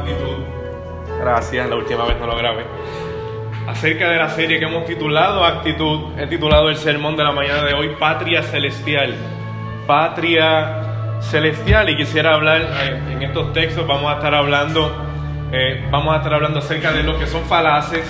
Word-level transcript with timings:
actitud. 0.00 0.44
Gracias, 1.20 1.68
la 1.68 1.76
última 1.76 2.04
vez 2.06 2.18
no 2.18 2.26
lo 2.26 2.36
grabé. 2.36 2.64
Acerca 3.66 4.08
de 4.08 4.16
la 4.16 4.28
serie 4.30 4.58
que 4.58 4.64
hemos 4.64 4.84
titulado 4.84 5.44
Actitud, 5.44 6.18
he 6.18 6.26
titulado 6.26 6.70
el 6.70 6.76
sermón 6.76 7.16
de 7.16 7.24
la 7.24 7.30
mañana 7.30 7.62
de 7.62 7.74
hoy 7.74 7.94
Patria 7.98 8.42
Celestial. 8.42 9.14
Patria 9.86 11.18
Celestial 11.20 11.90
y 11.90 11.96
quisiera 11.96 12.34
hablar 12.34 12.62
eh, 12.62 13.00
en 13.12 13.22
estos 13.22 13.52
textos, 13.52 13.86
vamos 13.86 14.10
a 14.10 14.16
estar 14.16 14.34
hablando, 14.34 14.90
eh, 15.52 15.86
vamos 15.90 16.14
a 16.14 16.16
estar 16.18 16.34
hablando 16.34 16.58
acerca 16.60 16.90
de 16.92 17.02
lo 17.02 17.18
que 17.18 17.26
son 17.26 17.44
falaces, 17.44 18.02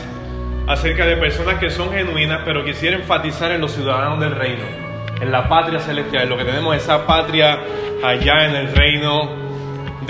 acerca 0.68 1.04
de 1.04 1.16
personas 1.16 1.56
que 1.56 1.68
son 1.68 1.92
genuinas, 1.92 2.42
pero 2.44 2.64
quisiera 2.64 2.96
enfatizar 2.96 3.50
en 3.50 3.60
los 3.60 3.72
ciudadanos 3.72 4.20
del 4.20 4.36
reino, 4.36 4.62
en 5.20 5.32
la 5.32 5.48
patria 5.48 5.80
celestial, 5.80 6.28
lo 6.28 6.36
que 6.36 6.44
tenemos 6.44 6.76
esa 6.76 7.06
patria 7.06 7.58
allá 8.02 8.46
en 8.46 8.54
el 8.54 8.74
reino 8.74 9.49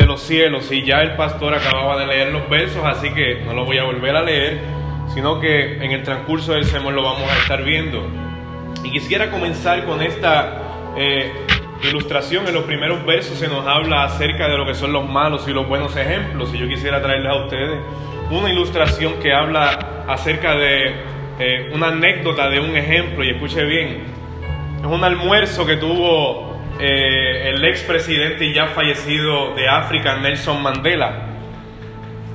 de 0.00 0.06
los 0.06 0.20
cielos. 0.22 0.70
Y 0.72 0.82
ya 0.84 1.02
el 1.02 1.16
pastor 1.16 1.54
acababa 1.54 1.98
de 1.98 2.06
leer 2.06 2.32
los 2.32 2.48
versos, 2.48 2.82
así 2.84 3.10
que 3.10 3.42
no 3.44 3.52
lo 3.52 3.64
voy 3.64 3.78
a 3.78 3.84
volver 3.84 4.16
a 4.16 4.22
leer, 4.22 4.60
sino 5.14 5.40
que 5.40 5.76
en 5.76 5.92
el 5.92 6.02
transcurso 6.02 6.52
del 6.52 6.64
sermón 6.64 6.96
lo 6.96 7.02
vamos 7.02 7.30
a 7.30 7.36
estar 7.38 7.62
viendo. 7.62 8.06
Y 8.82 8.90
quisiera 8.90 9.30
comenzar 9.30 9.84
con 9.84 10.00
esta 10.00 10.94
eh, 10.96 11.32
ilustración. 11.88 12.46
En 12.48 12.54
los 12.54 12.64
primeros 12.64 13.04
versos 13.04 13.38
se 13.38 13.48
nos 13.48 13.66
habla 13.66 14.04
acerca 14.04 14.48
de 14.48 14.56
lo 14.56 14.66
que 14.66 14.74
son 14.74 14.92
los 14.92 15.08
malos 15.08 15.46
y 15.46 15.52
los 15.52 15.68
buenos 15.68 15.94
ejemplos. 15.96 16.52
Y 16.54 16.58
yo 16.58 16.68
quisiera 16.68 17.02
traerles 17.02 17.30
a 17.30 17.44
ustedes 17.44 17.78
una 18.30 18.50
ilustración 18.50 19.14
que 19.20 19.32
habla 19.34 20.04
acerca 20.08 20.54
de 20.54 20.94
eh, 21.38 21.70
una 21.74 21.88
anécdota 21.88 22.48
de 22.48 22.60
un 22.60 22.74
ejemplo. 22.74 23.22
Y 23.22 23.30
escuche 23.30 23.64
bien, 23.64 24.04
es 24.80 24.86
un 24.86 25.04
almuerzo 25.04 25.66
que 25.66 25.76
tuvo 25.76 26.49
eh, 26.80 27.50
el 27.50 27.62
expresidente 27.64 28.46
y 28.46 28.54
ya 28.54 28.68
fallecido 28.68 29.54
de 29.54 29.68
África, 29.68 30.16
Nelson 30.16 30.62
Mandela. 30.62 31.26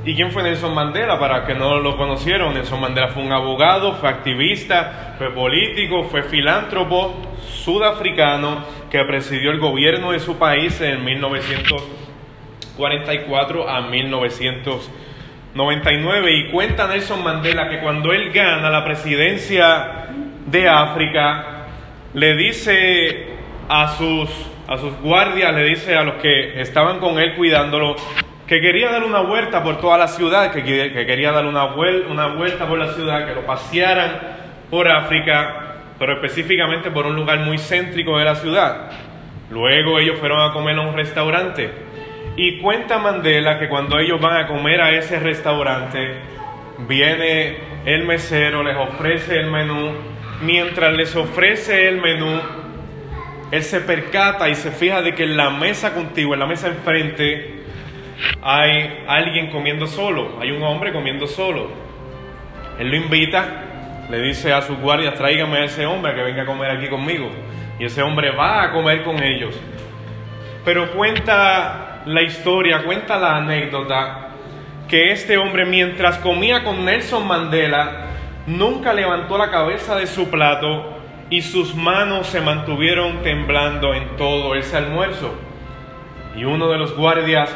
¿Y 0.06 0.14
quién 0.14 0.32
fue 0.32 0.44
Nelson 0.44 0.76
Mandela? 0.76 1.20
Para 1.20 1.46
que 1.46 1.56
no 1.56 1.80
lo 1.80 1.98
conocieron, 1.98 2.54
Nelson 2.54 2.80
Mandela 2.80 3.08
fue 3.08 3.24
un 3.24 3.32
abogado, 3.32 3.94
fue 3.94 4.08
activista, 4.08 5.16
fue 5.18 5.32
político, 5.32 6.04
fue 6.04 6.22
filántropo 6.24 7.16
sudafricano 7.64 8.64
que 8.92 9.04
presidió 9.06 9.50
el 9.52 9.58
gobierno 9.60 10.12
de 10.12 10.20
su 10.20 10.38
país 10.38 10.80
en 10.82 11.04
1944 11.04 13.68
a 13.68 13.82
1999. 13.82 16.32
Y 16.32 16.52
cuenta 16.52 16.88
Nelson 16.88 17.24
Mandela 17.24 17.68
que 17.68 17.80
cuando 17.80 18.14
él 18.14 18.32
gana 18.32 18.70
la 18.70 18.86
presidencia 18.86 20.06
de 20.46 20.70
África, 20.70 21.66
le 22.14 22.36
dice 22.36 23.35
a 23.70 23.96
sus, 23.98 24.30
a 24.68 24.78
sus 24.78 24.94
guardias, 25.02 25.54
le 25.54 25.64
dice 25.64 25.96
a 25.96 26.04
los 26.04 26.16
que 26.16 26.62
estaban 26.62 27.00
con 27.00 27.20
él 27.20 27.36
cuidándolo, 27.36 27.96
que 28.48 28.62
quería 28.62 28.92
dar 28.92 29.04
una 29.04 29.22
vuelta 29.22 29.64
por 29.64 29.80
toda 29.80 29.98
la 29.98 30.08
ciudad, 30.08 30.52
que, 30.52 30.64
que 30.64 31.06
quería 31.06 31.32
dar 31.32 31.46
una, 31.46 31.66
vuelta, 31.66 32.10
una 32.10 32.28
vuelta 32.28 32.68
por 32.68 32.78
la 32.78 32.94
ciudad, 32.94 33.26
que 33.26 33.34
lo 33.34 33.46
pasearan 33.46 34.12
por 34.70 34.88
África, 34.88 35.78
pero 35.98 36.14
específicamente 36.14 36.92
por 36.92 37.06
un 37.06 37.16
lugar 37.16 37.40
muy 37.40 37.58
céntrico 37.58 38.18
de 38.18 38.26
la 38.26 38.36
ciudad. 38.36 38.92
Luego 39.50 40.00
ellos 40.00 40.18
fueron 40.20 40.42
a 40.42 40.54
comer 40.54 40.78
a 40.78 40.82
un 40.82 40.96
restaurante. 40.96 41.72
Y 42.38 42.60
cuenta 42.60 43.00
Mandela 43.00 43.60
que 43.60 43.70
cuando 43.70 43.98
ellos 43.98 44.20
van 44.20 44.44
a 44.44 44.48
comer 44.48 44.82
a 44.82 44.92
ese 44.92 45.20
restaurante, 45.20 46.16
viene 46.88 47.58
el 47.86 48.04
mesero, 48.04 48.64
les 48.64 48.76
ofrece 48.76 49.40
el 49.40 49.50
menú. 49.50 49.94
Mientras 50.42 50.94
les 50.94 51.16
ofrece 51.16 51.88
el 51.88 52.02
menú, 52.02 52.42
él 53.52 53.64
se 53.64 53.80
percata 53.82 54.50
y 54.50 54.56
se 54.56 54.72
fija 54.72 55.02
de 55.02 55.14
que 55.14 55.24
en 55.24 55.38
la 55.38 55.50
mesa 55.50 55.94
contigo, 55.94 56.34
en 56.34 56.40
la 56.40 56.48
mesa 56.48 56.68
enfrente, 56.68 57.64
hay 58.42 59.04
alguien 59.08 59.50
comiendo 59.52 59.88
solo, 59.88 60.40
hay 60.42 60.52
un 60.52 60.64
hombre 60.64 60.92
comiendo 60.92 61.28
solo. 61.28 61.70
Él 62.80 62.90
lo 62.90 62.96
invita, 62.96 63.46
le 64.10 64.20
dice 64.22 64.52
a 64.54 64.62
sus 64.62 64.78
guardias, 64.80 65.14
tráigame 65.16 65.58
a 65.58 65.64
ese 65.66 65.86
hombre 65.86 66.16
que 66.16 66.22
venga 66.22 66.44
a 66.44 66.46
comer 66.46 66.72
aquí 66.72 66.88
conmigo. 66.88 67.30
Y 67.80 67.86
ese 67.86 68.02
hombre 68.02 68.32
va 68.32 68.64
a 68.64 68.72
comer 68.72 69.04
con 69.04 69.22
ellos. 69.22 69.56
Pero 70.64 70.92
cuenta 70.92 72.02
la 72.06 72.22
historia, 72.24 72.84
cuenta 72.84 73.18
la 73.20 73.38
anécdota, 73.38 74.30
que 74.88 75.12
este 75.12 75.38
hombre 75.38 75.66
mientras 75.66 76.18
comía 76.18 76.64
con 76.64 76.84
Nelson 76.86 77.28
Mandela, 77.28 78.08
nunca 78.48 78.94
levantó 78.94 79.38
la 79.38 79.52
cabeza 79.52 79.96
de 79.96 80.08
su 80.08 80.30
plato 80.30 80.95
y 81.30 81.42
sus 81.42 81.76
manos 81.76 82.28
se 82.28 82.42
mantuvieron 82.42 83.24
temblando 83.24 83.94
en 83.94 84.16
todo 84.18 84.56
ese 84.56 84.78
almuerzo. 84.78 85.34
Y 86.36 86.44
uno 86.44 86.70
de 86.70 86.78
los 86.78 86.96
guardias 86.96 87.56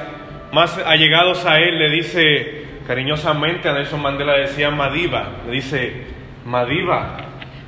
más 0.52 0.78
allegados 0.86 1.46
a 1.46 1.60
él 1.60 1.78
le 1.78 1.90
dice 1.92 2.66
cariñosamente 2.88 3.70
a 3.70 3.74
Nelson 3.74 4.02
Mandela, 4.02 4.34
decía 4.34 4.72
Madiba, 4.72 5.30
le 5.46 5.52
dice, 5.52 6.08
Madiba, 6.44 7.18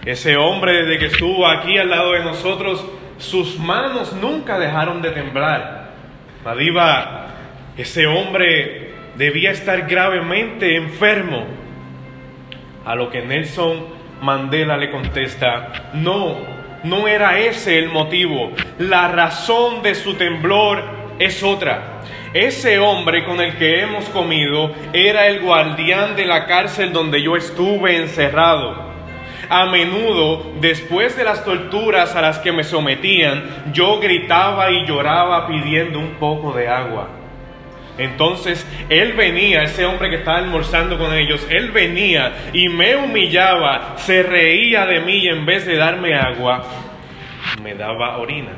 ese 0.04 0.36
hombre 0.36 0.84
desde 0.84 0.98
que 0.98 1.06
estuvo 1.06 1.48
aquí 1.48 1.78
al 1.78 1.92
lado 1.92 2.14
de 2.14 2.24
nosotros, 2.24 2.84
sus 3.20 3.60
manos 3.60 4.14
nunca 4.14 4.58
dejaron 4.58 5.00
de 5.04 5.12
temblar. 5.12 5.92
Madiba, 6.44 7.28
ese 7.78 8.08
hombre 8.08 8.94
debía 9.16 9.52
estar 9.52 9.88
gravemente 9.88 10.76
enfermo. 10.76 11.46
A 12.84 12.96
lo 12.96 13.12
que 13.12 13.22
Nelson 13.22 13.86
Mandela 14.22 14.78
le 14.78 14.92
contesta, 14.92 15.90
no, 15.94 16.38
no 16.84 17.08
era 17.08 17.40
ese 17.40 17.80
el 17.80 17.90
motivo. 17.90 18.52
La 18.78 19.08
razón 19.08 19.82
de 19.82 19.96
su 19.96 20.14
temblor 20.14 20.84
es 21.18 21.42
otra. 21.42 22.02
Ese 22.34 22.80
hombre 22.80 23.26
con 23.26 23.42
el 23.42 23.58
que 23.58 23.82
hemos 23.82 24.06
comido 24.10 24.72
era 24.94 25.28
el 25.28 25.42
guardián 25.42 26.16
de 26.16 26.26
la 26.26 26.46
cárcel 26.46 26.94
donde 26.94 27.22
yo 27.22 27.36
estuve 27.36 27.98
encerrado. 27.98 28.92
A 29.50 29.66
menudo, 29.66 30.54
después 30.62 31.18
de 31.18 31.24
las 31.24 31.44
torturas 31.44 32.16
a 32.16 32.22
las 32.22 32.40
que 32.40 32.52
me 32.52 32.64
sometían, 32.64 33.74
yo 33.74 34.00
gritaba 34.00 34.72
y 34.72 34.86
lloraba 34.86 35.48
pidiendo 35.48 36.00
un 36.00 36.12
poco 36.12 36.54
de 36.54 36.70
agua. 36.70 37.21
Entonces 38.02 38.66
él 38.90 39.14
venía, 39.14 39.64
ese 39.64 39.86
hombre 39.86 40.10
que 40.10 40.18
estaba 40.18 40.40
almorzando 40.40 40.98
con 40.98 41.14
ellos, 41.14 41.46
él 41.50 41.72
venía 41.72 42.34
y 42.52 42.68
me 42.68 42.96
humillaba, 42.96 43.94
se 43.98 44.24
reía 44.24 44.86
de 44.86 45.02
mí 45.02 45.18
y 45.18 45.28
en 45.28 45.46
vez 45.46 45.66
de 45.66 45.76
darme 45.76 46.16
agua, 46.16 46.64
me 47.62 47.76
daba 47.76 48.18
orina. 48.18 48.52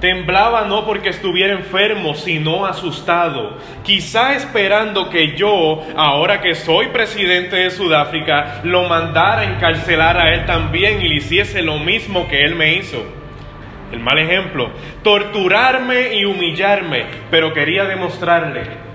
Temblaba 0.00 0.64
no 0.64 0.86
porque 0.86 1.08
estuviera 1.08 1.52
enfermo, 1.52 2.14
sino 2.14 2.64
asustado, 2.64 3.58
quizá 3.82 4.34
esperando 4.34 5.10
que 5.10 5.36
yo, 5.36 5.84
ahora 5.96 6.40
que 6.40 6.54
soy 6.54 6.86
presidente 6.86 7.56
de 7.56 7.70
Sudáfrica, 7.70 8.60
lo 8.62 8.84
mandara 8.84 9.42
a 9.42 9.44
encarcelar 9.44 10.16
a 10.16 10.32
él 10.34 10.46
también 10.46 11.02
y 11.02 11.08
le 11.08 11.16
hiciese 11.16 11.62
lo 11.62 11.78
mismo 11.78 12.28
que 12.28 12.44
él 12.44 12.54
me 12.54 12.74
hizo 12.76 13.17
el 13.92 14.00
mal 14.00 14.18
ejemplo, 14.18 14.70
torturarme 15.02 16.14
y 16.14 16.24
humillarme, 16.24 17.06
pero 17.30 17.52
quería 17.52 17.84
demostrarle 17.84 18.88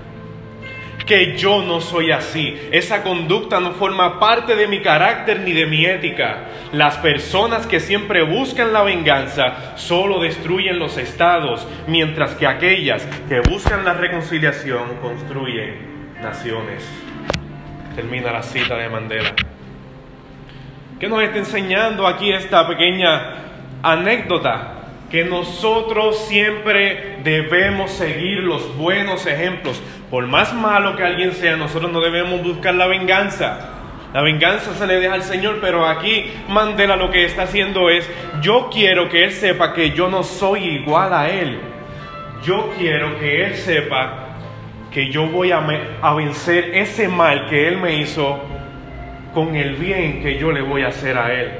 que 1.06 1.36
yo 1.36 1.62
no 1.62 1.80
soy 1.80 2.10
así. 2.10 2.58
Esa 2.70 3.02
conducta 3.02 3.60
no 3.60 3.72
forma 3.72 4.18
parte 4.18 4.54
de 4.54 4.66
mi 4.66 4.80
carácter 4.80 5.40
ni 5.40 5.52
de 5.52 5.66
mi 5.66 5.84
ética. 5.84 6.44
Las 6.72 6.96
personas 6.98 7.66
que 7.66 7.80
siempre 7.80 8.22
buscan 8.22 8.72
la 8.72 8.82
venganza 8.82 9.76
solo 9.76 10.20
destruyen 10.20 10.78
los 10.78 10.96
estados, 10.96 11.66
mientras 11.86 12.34
que 12.34 12.46
aquellas 12.46 13.06
que 13.28 13.40
buscan 13.40 13.84
la 13.84 13.94
reconciliación 13.94 14.96
construyen 15.00 16.14
naciones. 16.22 16.88
Termina 17.94 18.32
la 18.32 18.42
cita 18.42 18.76
de 18.76 18.88
Mandela. 18.88 19.34
¿Qué 20.98 21.08
nos 21.08 21.22
está 21.22 21.38
enseñando 21.38 22.06
aquí 22.06 22.32
esta 22.32 22.66
pequeña 22.66 23.34
anécdota? 23.82 24.83
Que 25.14 25.24
nosotros 25.24 26.26
siempre 26.26 27.18
debemos 27.22 27.92
seguir 27.92 28.38
los 28.38 28.76
buenos 28.76 29.26
ejemplos. 29.26 29.80
Por 30.10 30.26
más 30.26 30.52
malo 30.52 30.96
que 30.96 31.04
alguien 31.04 31.34
sea, 31.34 31.56
nosotros 31.56 31.92
no 31.92 32.00
debemos 32.00 32.42
buscar 32.42 32.74
la 32.74 32.88
venganza. 32.88 33.70
La 34.12 34.22
venganza 34.22 34.74
se 34.74 34.84
le 34.88 34.98
deja 34.98 35.14
al 35.14 35.22
Señor, 35.22 35.58
pero 35.60 35.86
aquí 35.86 36.24
Mandela 36.48 36.96
lo 36.96 37.12
que 37.12 37.26
está 37.26 37.44
haciendo 37.44 37.90
es, 37.90 38.10
yo 38.42 38.68
quiero 38.72 39.08
que 39.08 39.22
Él 39.22 39.30
sepa 39.30 39.72
que 39.72 39.92
yo 39.92 40.08
no 40.08 40.24
soy 40.24 40.64
igual 40.64 41.14
a 41.14 41.30
Él. 41.30 41.60
Yo 42.44 42.72
quiero 42.76 43.16
que 43.20 43.44
Él 43.44 43.54
sepa 43.54 44.30
que 44.90 45.12
yo 45.12 45.28
voy 45.28 45.52
a, 45.52 45.64
a 46.02 46.14
vencer 46.14 46.72
ese 46.74 47.06
mal 47.06 47.46
que 47.48 47.68
Él 47.68 47.76
me 47.76 48.00
hizo 48.00 48.42
con 49.32 49.54
el 49.54 49.76
bien 49.76 50.24
que 50.24 50.38
yo 50.40 50.50
le 50.50 50.62
voy 50.62 50.82
a 50.82 50.88
hacer 50.88 51.16
a 51.16 51.32
Él. 51.32 51.52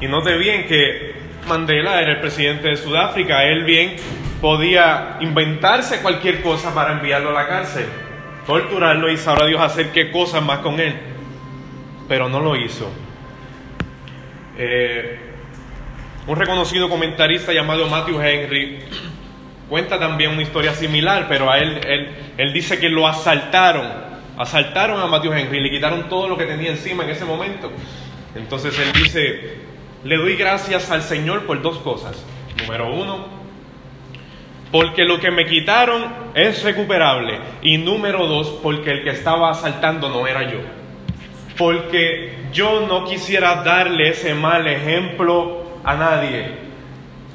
Y 0.00 0.08
note 0.08 0.36
bien 0.36 0.66
que 0.66 1.07
Mandela 1.48 2.00
era 2.00 2.12
el 2.12 2.20
presidente 2.20 2.68
de 2.68 2.76
Sudáfrica, 2.76 3.44
él 3.44 3.64
bien 3.64 3.96
podía 4.40 5.16
inventarse 5.20 6.00
cualquier 6.00 6.42
cosa 6.42 6.74
para 6.74 6.92
enviarlo 6.92 7.30
a 7.30 7.32
la 7.32 7.48
cárcel, 7.48 7.86
torturarlo 8.46 9.10
y 9.10 9.16
sabrá 9.16 9.46
Dios 9.46 9.60
hacer 9.60 9.90
qué 9.90 10.10
cosas 10.10 10.42
más 10.44 10.58
con 10.60 10.78
él, 10.78 10.94
pero 12.06 12.28
no 12.28 12.40
lo 12.40 12.54
hizo. 12.54 12.90
Eh, 14.56 15.18
un 16.26 16.36
reconocido 16.36 16.88
comentarista 16.88 17.52
llamado 17.52 17.88
Matthew 17.88 18.20
Henry 18.20 18.78
cuenta 19.68 19.98
también 19.98 20.32
una 20.32 20.42
historia 20.42 20.74
similar, 20.74 21.26
pero 21.28 21.50
a 21.50 21.58
él, 21.58 21.80
él, 21.86 22.08
él 22.36 22.52
dice 22.52 22.78
que 22.78 22.88
lo 22.88 23.06
asaltaron, 23.06 23.86
asaltaron 24.36 25.00
a 25.00 25.06
Matthew 25.06 25.32
Henry, 25.32 25.60
le 25.60 25.70
quitaron 25.70 26.08
todo 26.08 26.28
lo 26.28 26.36
que 26.36 26.44
tenía 26.44 26.70
encima 26.70 27.04
en 27.04 27.10
ese 27.10 27.24
momento. 27.24 27.72
Entonces 28.34 28.78
él 28.78 28.92
dice, 28.92 29.67
le 30.04 30.16
doy 30.16 30.36
gracias 30.36 30.90
al 30.90 31.02
Señor 31.02 31.46
por 31.46 31.60
dos 31.62 31.78
cosas. 31.78 32.24
Número 32.60 32.92
uno, 32.92 33.38
porque 34.70 35.04
lo 35.04 35.18
que 35.18 35.30
me 35.30 35.46
quitaron 35.46 36.06
es 36.34 36.62
recuperable. 36.62 37.38
Y 37.62 37.78
número 37.78 38.26
dos, 38.26 38.58
porque 38.62 38.90
el 38.90 39.04
que 39.04 39.10
estaba 39.10 39.50
asaltando 39.50 40.08
no 40.08 40.26
era 40.26 40.50
yo. 40.50 40.58
Porque 41.56 42.36
yo 42.52 42.86
no 42.86 43.04
quisiera 43.04 43.62
darle 43.62 44.10
ese 44.10 44.34
mal 44.34 44.66
ejemplo 44.66 45.64
a 45.84 45.94
nadie. 45.94 46.68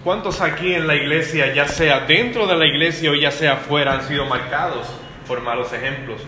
¿Cuántos 0.03 0.41
aquí 0.41 0.73
en 0.73 0.85
la 0.85 0.95
iglesia, 0.95 1.53
ya 1.53 1.67
sea 1.67 2.01
dentro 2.01 2.45
de 2.45 2.55
la 2.55 2.65
iglesia 2.65 3.11
o 3.11 3.15
ya 3.15 3.31
sea 3.31 3.53
afuera, 3.53 3.93
han 3.93 4.03
sido 4.03 4.25
marcados 4.25 4.87
por 5.27 5.41
malos 5.41 5.71
ejemplos? 5.73 6.21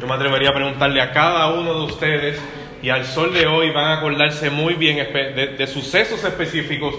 Yo 0.00 0.06
me 0.06 0.14
atrevería 0.14 0.50
a 0.50 0.54
preguntarle 0.54 1.00
a 1.00 1.12
cada 1.12 1.48
uno 1.52 1.74
de 1.74 1.84
ustedes 1.84 2.40
y 2.84 2.90
al 2.90 3.06
sol 3.06 3.32
de 3.32 3.46
hoy 3.46 3.70
van 3.70 3.86
a 3.86 3.92
acordarse 3.94 4.50
muy 4.50 4.74
bien 4.74 4.96
de, 4.98 5.66
sucesos 5.66 6.22
específicos 6.22 6.94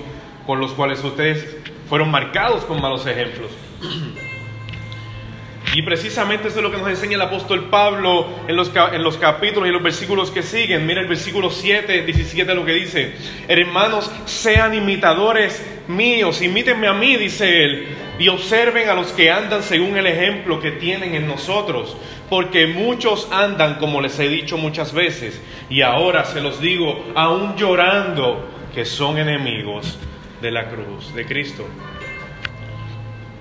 con 0.47 0.59
los 0.59 0.71
cuales 0.71 1.03
ustedes 1.03 1.57
fueron 1.87 2.09
marcados 2.09 2.65
con 2.65 2.81
malos 2.81 3.05
ejemplos. 3.05 3.51
Y 5.75 5.81
precisamente 5.81 6.48
eso 6.48 6.60
es 6.60 6.63
lo 6.63 6.72
que 6.72 6.77
nos 6.77 6.88
enseña 6.88 7.16
el 7.16 7.22
apóstol 7.22 7.66
Pablo 7.69 8.27
en 8.48 8.56
los, 8.56 8.72
en 8.94 9.04
los 9.04 9.18
capítulos 9.18 9.68
y 9.68 9.74
los 9.74 9.83
versículos 9.83 10.31
que 10.31 10.42
siguen. 10.42 10.86
Mira 10.88 11.01
el 11.01 11.07
versículo 11.07 11.50
7, 11.50 12.04
17 12.04 12.56
lo 12.56 12.63
que 12.63 12.72
dice. 12.72 13.12
Hermanos, 13.50 14.10
sean 14.24 14.74
imitadores 14.74 15.62
míos, 15.89 16.42
imítenme 16.42 16.88
a 16.88 16.94
mí, 16.94 17.18
dice 17.18 17.66
él, 17.66 17.88
y 18.18 18.30
observen 18.30 18.88
a 18.88 18.94
los 18.94 19.12
que 19.12 19.30
andan 19.30 19.63
según 19.63 19.98
el 19.98 20.07
ejemplo 20.07 20.62
que 20.62 20.72
tienen 20.72 21.13
en 21.13 21.27
nosotros 21.27 21.98
porque 22.30 22.68
muchos 22.68 23.27
andan 23.31 23.75
como 23.75 24.01
les 24.01 24.18
he 24.18 24.27
dicho 24.30 24.57
muchas 24.57 24.94
veces, 24.94 25.39
y 25.69 25.81
ahora 25.81 26.25
se 26.25 26.42
los 26.42 26.60
digo, 26.60 27.06
aún 27.13 27.56
llorando, 27.56 28.50
que 28.74 28.86
son 28.86 29.18
enemigos 29.18 30.00
de 30.42 30.51
la 30.51 30.69
cruz 30.69 31.13
de 31.13 31.25
Cristo. 31.25 31.68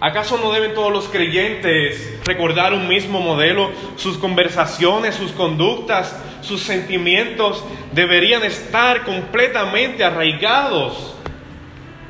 ¿Acaso 0.04 0.36
no 0.36 0.52
deben 0.52 0.74
todos 0.74 0.92
los 0.92 1.08
creyentes 1.08 2.20
recordar 2.26 2.74
un 2.74 2.86
mismo 2.88 3.20
modelo? 3.20 3.70
Sus 3.96 4.18
conversaciones, 4.18 5.14
sus 5.14 5.32
conductas, 5.32 6.14
sus 6.42 6.60
sentimientos 6.60 7.64
deberían 7.92 8.42
estar 8.42 9.04
completamente 9.04 10.04
arraigados 10.04 11.16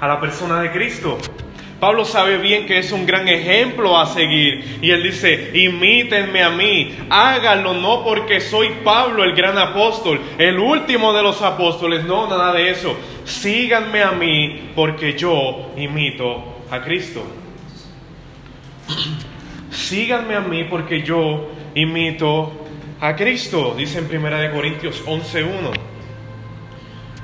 a 0.01 0.09
la 0.09 0.21
persona 0.21 0.61
de 0.61 0.73
Cristo. 0.73 1.19
Pablo 1.79 2.05
sabe 2.05 2.39
bien 2.39 2.67
que 2.67 2.81
es 2.81 2.91
un 2.91 3.07
gran 3.07 3.29
ejemplo 3.29 3.97
a 3.97 4.07
seguir. 4.07 4.81
Y 4.83 4.91
él 4.91 5.05
dice, 5.05 5.53
imítenme 5.55 6.43
a 6.43 6.51
mí, 6.51 6.97
háganlo 7.11 7.75
no 7.75 8.03
porque 8.03 8.41
soy 8.41 8.71
Pablo 8.83 9.23
el 9.23 9.37
gran 9.37 9.57
apóstol, 9.57 10.21
el 10.37 10.59
último 10.59 11.13
de 11.13 11.23
los 11.23 11.41
apóstoles, 11.43 12.03
no, 12.03 12.27
nada 12.27 12.53
de 12.55 12.71
eso. 12.71 12.97
Síganme 13.25 14.03
a 14.03 14.11
mí 14.11 14.73
porque 14.75 15.17
yo 15.17 15.71
imito 15.77 16.65
a 16.73 16.83
Cristo. 16.83 17.44
Síganme 19.85 20.35
a 20.35 20.41
mí 20.41 20.65
porque 20.65 21.03
yo 21.03 21.51
imito 21.75 22.51
a 23.03 23.15
Cristo, 23.15 23.75
dice 23.77 23.99
en 23.99 24.07
1 24.07 24.51
Corintios 24.55 25.05
11.1. 25.05 25.45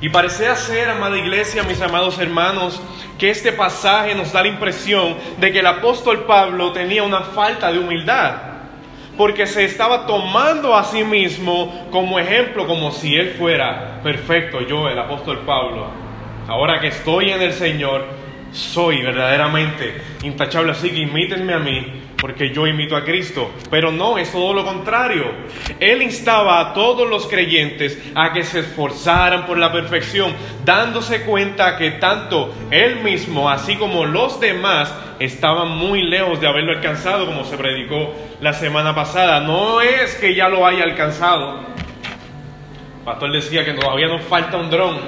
Y 0.03 0.11
parece 0.11 0.55
ser, 0.57 0.91
amada 0.91 1.17
iglesia, 1.17 1.63
mis 1.63 1.81
amados 1.81 2.19
hermanos, 2.19 2.79
que 3.19 3.31
este 3.31 3.53
pasaje 3.53 4.15
nos 4.15 4.33
da 4.33 4.43
la 4.43 4.49
impresión 4.49 5.17
de 5.39 5.51
que 5.51 5.61
el 5.61 5.67
apóstol 5.67 6.25
Pablo 6.27 6.73
tenía 6.73 7.03
una 7.03 7.23
falta 7.23 7.73
de 7.73 7.79
humildad, 7.79 8.35
porque 9.17 9.47
se 9.47 9.65
estaba 9.65 10.07
tomando 10.07 10.77
a 10.77 10.85
sí 10.85 11.03
mismo 11.03 11.89
como 11.91 12.19
ejemplo, 12.19 12.67
como 12.67 12.91
si 12.91 13.17
él 13.17 13.37
fuera 13.39 14.03
perfecto, 14.03 14.61
yo, 14.61 14.87
el 14.87 14.99
apóstol 14.99 15.41
Pablo. 15.47 15.87
Ahora 16.47 16.79
que 16.79 16.89
estoy 16.89 17.31
en 17.31 17.41
el 17.41 17.55
Señor, 17.55 18.05
soy 18.53 19.01
verdaderamente 19.01 20.03
intachable, 20.25 20.73
así 20.73 20.91
que 20.91 20.99
imítenme 20.99 21.55
a 21.55 21.59
mí 21.59 22.00
porque 22.21 22.51
yo 22.51 22.67
imito 22.67 22.97
a 22.97 23.05
Cristo. 23.05 23.51
Pero 23.71 23.91
no, 23.91 24.19
es 24.19 24.31
todo 24.31 24.53
lo 24.53 24.65
contrario. 24.65 25.25
Él 25.79 26.03
instaba 26.03 26.61
a 26.61 26.75
todos 26.75 27.09
los 27.09 27.27
creyentes 27.27 27.99
a 28.15 28.33
que 28.33 28.45
se 28.45 28.61
esforzaran 28.61 29.47
por 29.47 29.59
la 29.59 29.73
perfección, 29.73 30.35
dándose 30.65 31.23
cuenta 31.23 31.77
que 31.77 31.93
tanto 31.93 32.55
él 32.71 32.97
mismo, 32.97 33.49
así 33.49 33.77
como 33.77 34.05
los 34.05 34.39
demás, 34.41 34.95
estaban 35.19 35.69
muy 35.77 36.03
lejos 36.03 36.41
de 36.41 36.47
haberlo 36.47 36.73
alcanzado, 36.73 37.27
como 37.27 37.45
se 37.45 37.57
predicó 37.57 38.15
la 38.41 38.53
semana 38.53 38.95
pasada. 38.95 39.41
No 39.41 39.81
es 39.81 40.15
que 40.17 40.35
ya 40.35 40.49
lo 40.49 40.67
haya 40.67 40.85
alcanzado. 40.85 41.61
Pastor 43.05 43.33
decía 43.33 43.65
que 43.65 43.73
todavía 43.73 44.09
nos 44.09 44.23
falta 44.23 44.59
un 44.59 44.71
dron. 44.71 44.99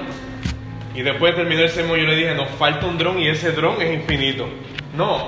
Y 0.95 1.01
después 1.01 1.33
de 1.33 1.41
terminar 1.41 1.65
el 1.65 1.69
sermón 1.71 1.99
yo 1.99 2.05
le 2.05 2.15
dije, 2.15 2.35
nos 2.35 2.49
falta 2.49 2.85
un 2.85 2.97
dron 2.97 3.19
y 3.19 3.27
ese 3.27 3.51
dron 3.51 3.81
es 3.81 3.93
infinito. 3.93 4.47
No, 4.95 5.27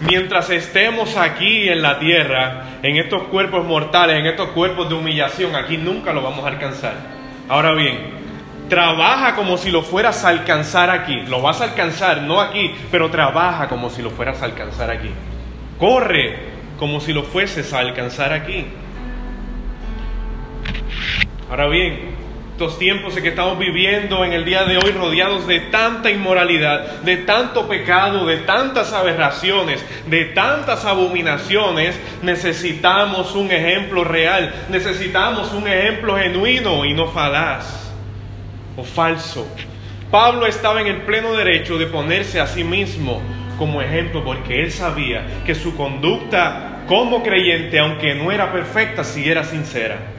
mientras 0.00 0.50
estemos 0.50 1.16
aquí 1.16 1.68
en 1.68 1.82
la 1.82 1.98
tierra, 1.98 2.78
en 2.82 2.96
estos 2.96 3.24
cuerpos 3.24 3.64
mortales, 3.66 4.18
en 4.18 4.26
estos 4.26 4.50
cuerpos 4.50 4.88
de 4.88 4.94
humillación, 4.94 5.54
aquí 5.54 5.76
nunca 5.76 6.12
lo 6.12 6.22
vamos 6.22 6.44
a 6.44 6.48
alcanzar. 6.48 6.94
Ahora 7.48 7.72
bien, 7.72 7.98
trabaja 8.68 9.34
como 9.34 9.56
si 9.56 9.70
lo 9.70 9.82
fueras 9.82 10.24
a 10.24 10.28
alcanzar 10.28 10.90
aquí. 10.90 11.22
Lo 11.22 11.40
vas 11.42 11.60
a 11.60 11.64
alcanzar, 11.64 12.22
no 12.22 12.40
aquí, 12.40 12.74
pero 12.90 13.10
trabaja 13.10 13.68
como 13.68 13.90
si 13.90 14.02
lo 14.02 14.10
fueras 14.10 14.42
a 14.42 14.44
alcanzar 14.44 14.90
aquí. 14.90 15.10
Corre 15.78 16.36
como 16.78 17.00
si 17.00 17.12
lo 17.12 17.24
fueses 17.24 17.72
a 17.72 17.80
alcanzar 17.80 18.32
aquí. 18.32 18.66
Ahora 21.50 21.66
bien, 21.68 22.17
estos 22.58 22.76
tiempos 22.76 23.16
en 23.16 23.22
que 23.22 23.28
estamos 23.28 23.56
viviendo 23.56 24.24
en 24.24 24.32
el 24.32 24.44
día 24.44 24.64
de 24.64 24.78
hoy 24.78 24.90
rodeados 24.90 25.46
de 25.46 25.60
tanta 25.60 26.10
inmoralidad, 26.10 27.02
de 27.02 27.18
tanto 27.18 27.68
pecado, 27.68 28.26
de 28.26 28.38
tantas 28.38 28.92
aberraciones, 28.92 29.80
de 30.08 30.24
tantas 30.24 30.84
abominaciones, 30.84 31.96
necesitamos 32.20 33.36
un 33.36 33.52
ejemplo 33.52 34.02
real, 34.02 34.52
necesitamos 34.70 35.52
un 35.52 35.68
ejemplo 35.68 36.16
genuino 36.16 36.84
y 36.84 36.94
no 36.94 37.06
falaz 37.06 37.92
o 38.76 38.82
falso. 38.82 39.46
Pablo 40.10 40.44
estaba 40.44 40.80
en 40.80 40.88
el 40.88 41.02
pleno 41.02 41.34
derecho 41.34 41.78
de 41.78 41.86
ponerse 41.86 42.40
a 42.40 42.48
sí 42.48 42.64
mismo 42.64 43.22
como 43.56 43.80
ejemplo 43.80 44.24
porque 44.24 44.64
él 44.64 44.72
sabía 44.72 45.24
que 45.46 45.54
su 45.54 45.76
conducta 45.76 46.82
como 46.88 47.22
creyente, 47.22 47.78
aunque 47.78 48.16
no 48.16 48.32
era 48.32 48.50
perfecta, 48.50 49.04
sí 49.04 49.30
era 49.30 49.44
sincera. 49.44 50.17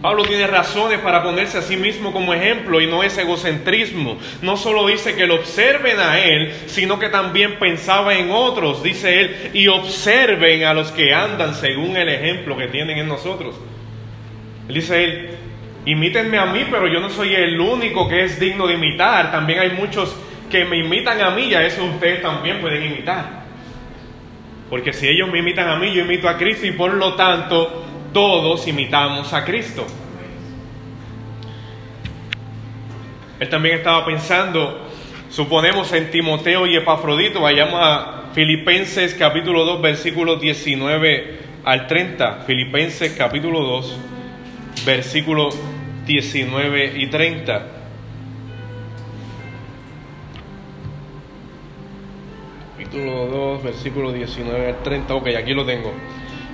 Pablo 0.00 0.22
tiene 0.22 0.46
razones 0.46 1.00
para 1.00 1.24
ponerse 1.24 1.58
a 1.58 1.62
sí 1.62 1.76
mismo 1.76 2.12
como 2.12 2.32
ejemplo 2.32 2.80
y 2.80 2.86
no 2.86 3.02
es 3.02 3.18
egocentrismo. 3.18 4.16
No 4.42 4.56
solo 4.56 4.86
dice 4.86 5.16
que 5.16 5.26
lo 5.26 5.34
observen 5.34 5.98
a 5.98 6.20
él, 6.20 6.52
sino 6.66 7.00
que 7.00 7.08
también 7.08 7.58
pensaba 7.58 8.14
en 8.14 8.30
otros, 8.30 8.82
dice 8.84 9.20
él, 9.20 9.50
y 9.54 9.66
observen 9.66 10.64
a 10.64 10.72
los 10.74 10.92
que 10.92 11.12
andan 11.12 11.54
según 11.54 11.96
el 11.96 12.08
ejemplo 12.08 12.56
que 12.56 12.68
tienen 12.68 12.98
en 12.98 13.08
nosotros. 13.08 13.56
dice 14.68 15.02
él, 15.02 15.30
imítenme 15.84 16.38
a 16.38 16.46
mí, 16.46 16.64
pero 16.70 16.86
yo 16.86 17.00
no 17.00 17.10
soy 17.10 17.34
el 17.34 17.60
único 17.60 18.08
que 18.08 18.22
es 18.22 18.38
digno 18.38 18.68
de 18.68 18.74
imitar. 18.74 19.32
También 19.32 19.58
hay 19.58 19.70
muchos 19.70 20.14
que 20.48 20.64
me 20.64 20.78
imitan 20.78 21.20
a 21.20 21.30
mí 21.30 21.46
y 21.46 21.54
a 21.54 21.66
eso 21.66 21.84
ustedes 21.84 22.22
también 22.22 22.60
pueden 22.60 22.84
imitar. 22.84 23.38
Porque 24.70 24.92
si 24.92 25.08
ellos 25.08 25.28
me 25.28 25.40
imitan 25.40 25.68
a 25.68 25.76
mí, 25.76 25.92
yo 25.92 26.02
imito 26.02 26.28
a 26.28 26.36
Cristo 26.36 26.66
y 26.66 26.72
por 26.72 26.94
lo 26.94 27.14
tanto 27.14 27.87
todos 28.12 28.66
imitamos 28.68 29.32
a 29.32 29.44
Cristo. 29.44 29.86
Él 33.40 33.48
también 33.48 33.76
estaba 33.76 34.04
pensando, 34.04 34.80
suponemos 35.30 35.92
en 35.92 36.10
Timoteo 36.10 36.66
y 36.66 36.76
Epafrodito, 36.76 37.40
vayamos 37.40 37.80
a 37.80 38.18
Filipenses 38.34 39.14
capítulo 39.14 39.64
2, 39.64 39.80
versículos 39.80 40.40
19 40.40 41.38
al 41.64 41.86
30. 41.86 42.44
Filipenses 42.46 43.12
capítulo 43.16 43.60
2, 43.62 43.98
versículos 44.84 45.58
19 46.06 46.94
y 46.96 47.06
30. 47.06 47.66
Capítulo 52.76 53.26
2, 53.26 53.62
versículo 53.62 54.12
19 54.12 54.66
al 54.66 54.82
30. 54.82 55.14
Ok, 55.14 55.28
aquí 55.36 55.52
lo 55.52 55.64
tengo. 55.64 55.92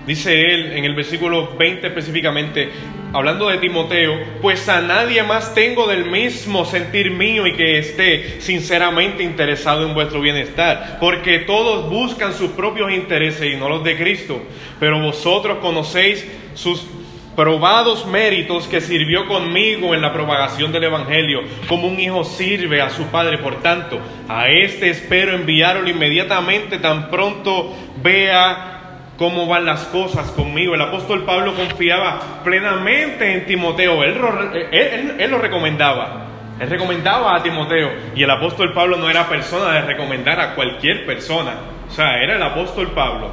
Dice 0.06 0.54
él 0.54 0.72
en 0.72 0.84
el 0.84 0.94
versículo 0.94 1.56
20 1.56 1.86
específicamente, 1.86 2.68
hablando 3.14 3.48
de 3.48 3.56
Timoteo, 3.56 4.18
pues 4.42 4.68
a 4.68 4.82
nadie 4.82 5.22
más 5.22 5.54
tengo 5.54 5.86
del 5.86 6.04
mismo 6.04 6.66
sentir 6.66 7.10
mío 7.10 7.46
y 7.46 7.54
que 7.54 7.78
esté 7.78 8.40
sinceramente 8.40 9.22
interesado 9.22 9.86
en 9.86 9.94
vuestro 9.94 10.20
bienestar, 10.20 10.98
porque 11.00 11.38
todos 11.40 11.88
buscan 11.88 12.34
sus 12.34 12.50
propios 12.50 12.92
intereses 12.92 13.54
y 13.54 13.56
no 13.56 13.68
los 13.70 13.82
de 13.82 13.96
Cristo, 13.96 14.42
pero 14.78 15.00
vosotros 15.00 15.58
conocéis 15.58 16.26
sus 16.54 16.86
probados 17.34 18.06
méritos 18.06 18.68
que 18.68 18.80
sirvió 18.80 19.26
conmigo 19.26 19.94
en 19.94 20.02
la 20.02 20.12
propagación 20.12 20.70
del 20.70 20.84
Evangelio, 20.84 21.40
como 21.66 21.88
un 21.88 21.98
hijo 21.98 22.24
sirve 22.24 22.80
a 22.80 22.90
su 22.90 23.06
padre. 23.06 23.38
Por 23.38 23.62
tanto, 23.62 23.98
a 24.28 24.48
este 24.48 24.90
espero 24.90 25.34
enviarlo 25.34 25.88
inmediatamente 25.88 26.78
tan 26.78 27.10
pronto 27.10 27.74
vea 28.02 28.73
cómo 29.18 29.46
van 29.46 29.64
las 29.64 29.84
cosas 29.86 30.30
conmigo. 30.30 30.74
El 30.74 30.82
apóstol 30.82 31.24
Pablo 31.24 31.54
confiaba 31.54 32.42
plenamente 32.44 33.32
en 33.32 33.46
Timoteo, 33.46 34.02
él, 34.02 35.30
lo 35.30 35.38
recomendaba. 35.38 36.22
Él 36.60 36.70
recomendaba 36.70 37.36
a 37.36 37.42
Timoteo 37.42 37.90
y 38.14 38.22
el 38.22 38.30
apóstol 38.30 38.72
Pablo 38.72 38.96
no 38.96 39.10
era 39.10 39.28
persona 39.28 39.72
de 39.72 39.82
recomendar 39.82 40.38
a 40.40 40.54
cualquier 40.54 41.04
persona. 41.04 41.54
O 41.88 41.90
sea, 41.90 42.22
era 42.22 42.36
el 42.36 42.42
apóstol 42.42 42.92
Pablo. 42.92 43.30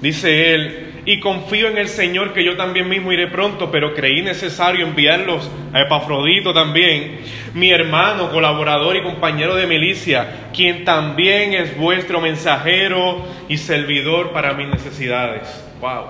Dice 0.00 0.54
él, 0.54 0.85
y 1.06 1.20
confío 1.20 1.68
en 1.68 1.78
el 1.78 1.88
Señor 1.88 2.34
que 2.34 2.44
yo 2.44 2.56
también 2.56 2.88
mismo 2.88 3.12
iré 3.12 3.28
pronto, 3.28 3.70
pero 3.70 3.94
creí 3.94 4.22
necesario 4.22 4.84
enviarlos 4.84 5.48
a 5.72 5.82
Epafrodito 5.82 6.52
también, 6.52 7.20
mi 7.54 7.70
hermano, 7.70 8.28
colaborador 8.30 8.96
y 8.96 9.02
compañero 9.02 9.54
de 9.54 9.68
milicia, 9.68 10.48
quien 10.52 10.84
también 10.84 11.54
es 11.54 11.78
vuestro 11.78 12.20
mensajero 12.20 13.24
y 13.48 13.56
servidor 13.56 14.32
para 14.32 14.54
mis 14.54 14.66
necesidades. 14.66 15.64
Wow. 15.80 16.06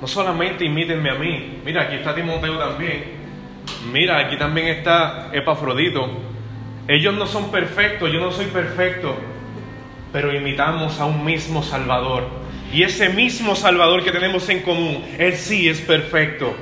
No 0.00 0.06
solamente 0.06 0.64
imítenme 0.64 1.10
a 1.10 1.14
mí, 1.14 1.58
mira, 1.64 1.82
aquí 1.82 1.96
está 1.96 2.14
Timoteo 2.14 2.56
también, 2.56 3.02
mira, 3.92 4.20
aquí 4.20 4.36
también 4.36 4.68
está 4.68 5.30
Epafrodito. 5.32 6.08
Ellos 6.86 7.14
no 7.14 7.26
son 7.26 7.50
perfectos, 7.50 8.12
yo 8.12 8.20
no 8.20 8.30
soy 8.30 8.46
perfecto, 8.46 9.16
pero 10.12 10.32
imitamos 10.32 11.00
a 11.00 11.04
un 11.04 11.24
mismo 11.24 11.64
Salvador 11.64 12.37
y 12.72 12.82
ese 12.82 13.08
mismo 13.08 13.56
Salvador 13.56 14.04
que 14.04 14.10
tenemos 14.10 14.48
en 14.48 14.60
común, 14.60 15.04
Él 15.18 15.36
sí 15.36 15.68
es 15.68 15.80
perfecto. 15.80 16.54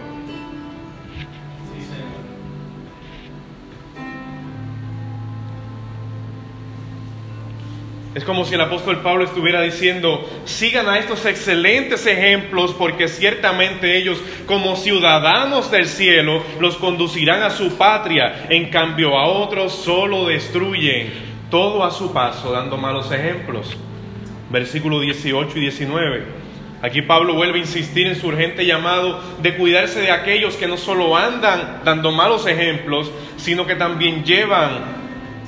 Es 8.15 8.25
como 8.25 8.47
si 8.47 8.55
el 8.55 8.63
apóstol 8.63 9.03
Pablo 9.03 9.25
estuviera 9.25 9.61
diciendo, 9.61 10.27
sigan 10.47 10.89
a 10.89 10.99
estos 10.99 11.27
excelentes 11.27 12.07
ejemplos 12.07 12.73
porque 12.73 13.09
ciertamente 13.09 13.99
ellos 13.99 14.19
como 14.47 14.75
ciudadanos 14.77 15.71
del 15.71 15.87
cielo 15.87 16.43
los 16.59 16.77
conducirán 16.77 17.43
a 17.43 17.51
su 17.51 17.77
patria, 17.77 18.47
en 18.49 18.71
cambio 18.71 19.19
a 19.19 19.27
otros 19.27 19.75
solo 19.75 20.29
destruyen 20.29 21.13
todo 21.51 21.85
a 21.85 21.91
su 21.91 22.15
paso 22.15 22.53
dando 22.53 22.79
malos 22.79 23.13
ejemplos 23.13 23.77
versículos 24.57 25.03
18 25.03 25.59
y 25.59 25.61
19. 25.61 26.23
Aquí 26.81 27.03
Pablo 27.03 27.35
vuelve 27.35 27.59
a 27.59 27.63
insistir 27.63 28.07
en 28.07 28.17
su 28.17 28.29
urgente 28.29 28.65
llamado 28.65 29.21
de 29.43 29.55
cuidarse 29.55 30.01
de 30.01 30.11
aquellos 30.11 30.57
que 30.57 30.67
no 30.67 30.79
solo 30.79 31.15
andan 31.15 31.83
dando 31.85 32.11
malos 32.11 32.47
ejemplos, 32.47 33.13
sino 33.37 33.67
que 33.67 33.75
también 33.75 34.25
llevan 34.25 34.73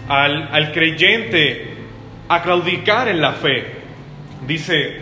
al, 0.09 0.51
al 0.53 0.73
creyente 0.73 1.75
a 2.29 2.43
claudicar 2.43 3.09
en 3.09 3.23
la 3.23 3.33
fe. 3.33 3.77
Dice, 4.47 4.99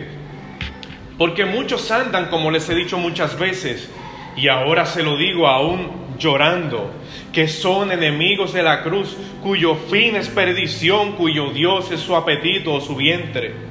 porque 1.17 1.43
muchos 1.43 1.91
andan, 1.91 2.27
como 2.27 2.49
les 2.49 2.69
he 2.69 2.75
dicho 2.75 2.97
muchas 2.97 3.37
veces, 3.37 3.91
y 4.37 4.47
ahora 4.47 4.85
se 4.85 5.03
lo 5.03 5.17
digo 5.17 5.47
aún 5.47 6.15
llorando, 6.17 6.91
que 7.33 7.49
son 7.49 7.91
enemigos 7.91 8.53
de 8.53 8.63
la 8.63 8.83
cruz, 8.83 9.17
cuyo 9.43 9.75
fin 9.75 10.15
es 10.15 10.29
perdición, 10.29 11.13
cuyo 11.17 11.51
Dios 11.51 11.91
es 11.91 11.99
su 11.99 12.15
apetito 12.15 12.73
o 12.73 12.79
su 12.79 12.95
vientre 12.95 13.66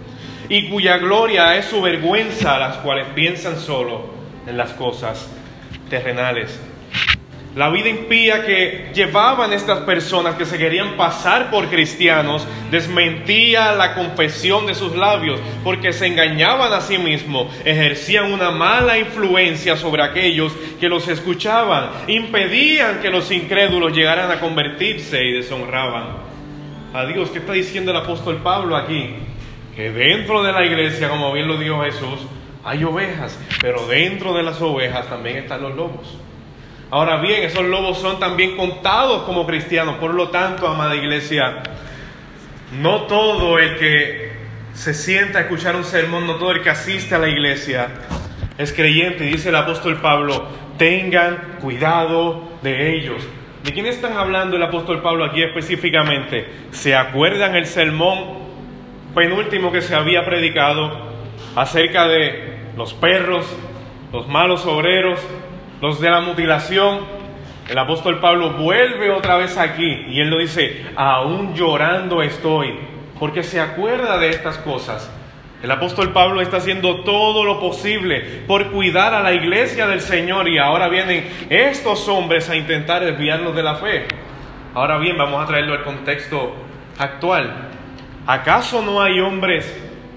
y 0.48 0.68
cuya 0.68 0.98
gloria 0.98 1.56
es 1.56 1.66
su 1.66 1.80
vergüenza 1.82 2.58
las 2.58 2.76
cuales 2.78 3.06
piensan 3.14 3.58
solo 3.58 4.14
en 4.46 4.56
las 4.56 4.72
cosas 4.72 5.28
terrenales. 5.90 6.60
La 7.56 7.70
vida 7.70 7.88
impía 7.88 8.44
que 8.44 8.90
llevaban 8.92 9.50
estas 9.54 9.78
personas 9.78 10.34
que 10.34 10.44
se 10.44 10.58
querían 10.58 10.98
pasar 10.98 11.50
por 11.50 11.70
cristianos 11.70 12.46
desmentía 12.70 13.72
la 13.72 13.94
confesión 13.94 14.66
de 14.66 14.74
sus 14.74 14.94
labios 14.94 15.40
porque 15.64 15.94
se 15.94 16.06
engañaban 16.06 16.70
a 16.74 16.82
sí 16.82 16.98
mismos, 16.98 17.46
ejercían 17.64 18.30
una 18.30 18.50
mala 18.50 18.98
influencia 18.98 19.74
sobre 19.74 20.02
aquellos 20.02 20.52
que 20.78 20.90
los 20.90 21.08
escuchaban, 21.08 21.88
impedían 22.08 23.00
que 23.00 23.08
los 23.08 23.30
incrédulos 23.30 23.96
llegaran 23.96 24.30
a 24.30 24.38
convertirse 24.38 25.24
y 25.24 25.32
deshonraban 25.32 26.08
a 26.92 27.06
Dios. 27.06 27.30
¿Qué 27.30 27.38
está 27.38 27.54
diciendo 27.54 27.90
el 27.90 27.96
apóstol 27.96 28.36
Pablo 28.42 28.76
aquí? 28.76 29.14
Que 29.76 29.90
dentro 29.92 30.42
de 30.42 30.52
la 30.52 30.64
iglesia, 30.64 31.10
como 31.10 31.32
bien 31.32 31.46
lo 31.46 31.58
dijo 31.58 31.82
Jesús, 31.82 32.26
hay 32.64 32.82
ovejas, 32.82 33.38
pero 33.60 33.86
dentro 33.86 34.34
de 34.34 34.42
las 34.42 34.60
ovejas 34.62 35.06
también 35.08 35.36
están 35.36 35.62
los 35.62 35.76
lobos. 35.76 36.18
Ahora 36.90 37.18
bien, 37.18 37.42
esos 37.42 37.64
lobos 37.64 37.98
son 37.98 38.18
también 38.18 38.56
contados 38.56 39.24
como 39.24 39.46
cristianos, 39.46 39.96
por 39.98 40.14
lo 40.14 40.30
tanto, 40.30 40.66
amada 40.66 40.96
iglesia, 40.96 41.62
no 42.80 43.02
todo 43.02 43.58
el 43.58 43.76
que 43.76 44.32
se 44.72 44.94
sienta 44.94 45.40
a 45.40 45.42
escuchar 45.42 45.76
un 45.76 45.84
sermón, 45.84 46.26
no 46.26 46.36
todo 46.36 46.52
el 46.52 46.62
que 46.62 46.70
asiste 46.70 47.14
a 47.14 47.18
la 47.18 47.28
iglesia 47.28 47.88
es 48.58 48.72
creyente, 48.72 49.24
dice 49.24 49.50
el 49.50 49.56
apóstol 49.56 50.00
Pablo, 50.00 50.48
tengan 50.78 51.58
cuidado 51.60 52.48
de 52.62 52.94
ellos. 52.94 53.22
¿De 53.62 53.72
quién 53.72 53.86
están 53.86 54.16
hablando 54.16 54.56
el 54.56 54.62
apóstol 54.62 55.02
Pablo 55.02 55.24
aquí 55.24 55.42
específicamente? 55.42 56.46
¿Se 56.70 56.94
acuerdan 56.94 57.56
el 57.56 57.66
sermón 57.66 58.45
penúltimo 59.16 59.72
que 59.72 59.80
se 59.80 59.94
había 59.94 60.26
predicado 60.26 60.92
acerca 61.56 62.06
de 62.06 62.58
los 62.76 62.92
perros, 62.92 63.46
los 64.12 64.28
malos 64.28 64.66
obreros, 64.66 65.18
los 65.80 66.02
de 66.02 66.10
la 66.10 66.20
mutilación, 66.20 67.00
el 67.66 67.78
apóstol 67.78 68.20
Pablo 68.20 68.50
vuelve 68.50 69.10
otra 69.10 69.36
vez 69.36 69.56
aquí 69.56 70.04
y 70.08 70.20
él 70.20 70.28
lo 70.28 70.38
dice, 70.38 70.84
aún 70.96 71.54
llorando 71.54 72.20
estoy, 72.20 72.78
porque 73.18 73.42
se 73.42 73.58
acuerda 73.58 74.18
de 74.18 74.28
estas 74.28 74.58
cosas. 74.58 75.10
El 75.62 75.70
apóstol 75.70 76.12
Pablo 76.12 76.42
está 76.42 76.58
haciendo 76.58 77.00
todo 77.00 77.42
lo 77.42 77.58
posible 77.58 78.20
por 78.46 78.70
cuidar 78.70 79.14
a 79.14 79.22
la 79.22 79.32
iglesia 79.32 79.86
del 79.86 80.02
Señor 80.02 80.46
y 80.46 80.58
ahora 80.58 80.88
vienen 80.88 81.26
estos 81.48 82.06
hombres 82.08 82.50
a 82.50 82.56
intentar 82.56 83.02
desviarlos 83.02 83.56
de 83.56 83.62
la 83.62 83.76
fe. 83.76 84.06
Ahora 84.74 84.98
bien, 84.98 85.16
vamos 85.16 85.42
a 85.42 85.46
traerlo 85.46 85.72
al 85.72 85.84
contexto 85.84 86.54
actual. 86.98 87.75
¿Acaso 88.26 88.82
no 88.82 89.00
hay 89.00 89.20
hombres 89.20 89.72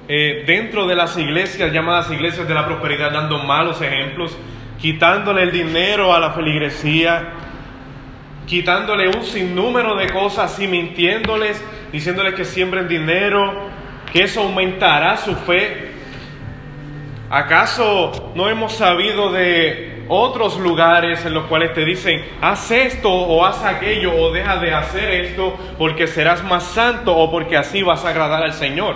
eh, 0.07 0.43
dentro 0.47 0.87
de 0.87 0.95
las 0.95 1.15
iglesias 1.15 1.71
llamadas 1.71 2.09
iglesias 2.09 2.47
de 2.47 2.55
la 2.55 2.65
prosperidad 2.65 3.11
dando 3.11 3.43
malos 3.43 3.79
ejemplos, 3.83 4.35
quitándole 4.81 5.43
el 5.43 5.51
dinero 5.51 6.11
a 6.15 6.19
la 6.19 6.31
feligresía, 6.31 7.33
quitándole 8.47 9.09
un 9.09 9.23
sinnúmero 9.23 9.95
de 9.95 10.09
cosas 10.09 10.59
y 10.59 10.67
mintiéndoles, 10.67 11.63
diciéndoles 11.91 12.33
que 12.33 12.45
siembren 12.45 12.87
dinero, 12.87 13.69
que 14.11 14.23
eso 14.23 14.41
aumentará 14.41 15.15
su 15.17 15.35
fe? 15.35 15.91
¿Acaso 17.29 18.31
no 18.33 18.49
hemos 18.49 18.73
sabido 18.73 19.31
de 19.31 19.88
otros 20.09 20.59
lugares 20.59 21.23
en 21.25 21.35
los 21.35 21.45
cuales 21.45 21.73
te 21.73 21.85
dicen, 21.85 22.25
haz 22.41 22.71
esto 22.71 23.09
o 23.11 23.45
haz 23.45 23.63
aquello 23.63 24.13
o 24.15 24.31
deja 24.31 24.57
de 24.57 24.73
hacer 24.73 25.09
esto 25.25 25.55
porque 25.77 26.07
serás 26.07 26.43
más 26.43 26.63
santo 26.63 27.15
o 27.15 27.31
porque 27.31 27.55
así 27.55 27.83
vas 27.83 28.03
a 28.03 28.09
agradar 28.09 28.43
al 28.43 28.53
Señor? 28.53 28.95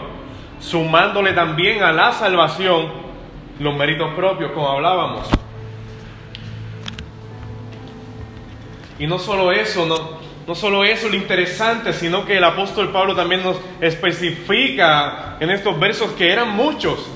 Sumándole 0.60 1.34
también 1.34 1.84
a 1.84 1.92
la 1.92 2.12
salvación 2.12 2.92
los 3.60 3.76
méritos 3.76 4.14
propios, 4.16 4.52
como 4.52 4.68
hablábamos. 4.68 5.30
Y 8.98 9.06
no 9.06 9.20
solo 9.20 9.52
eso, 9.52 9.86
no, 9.86 9.96
no 10.48 10.56
solo 10.56 10.84
eso 10.84 11.10
lo 11.10 11.16
interesante, 11.16 11.94
sino 11.94 12.26
que 12.26 12.38
el 12.38 12.44
apóstol 12.44 12.92
Pablo 12.92 13.16
también 13.16 13.44
nos 13.44 13.58
especifica 13.82 15.38
en 15.40 15.52
estos 15.52 15.80
versos 15.80 16.12
que 16.12 16.32
eran 16.32 16.50
muchos 16.50 17.08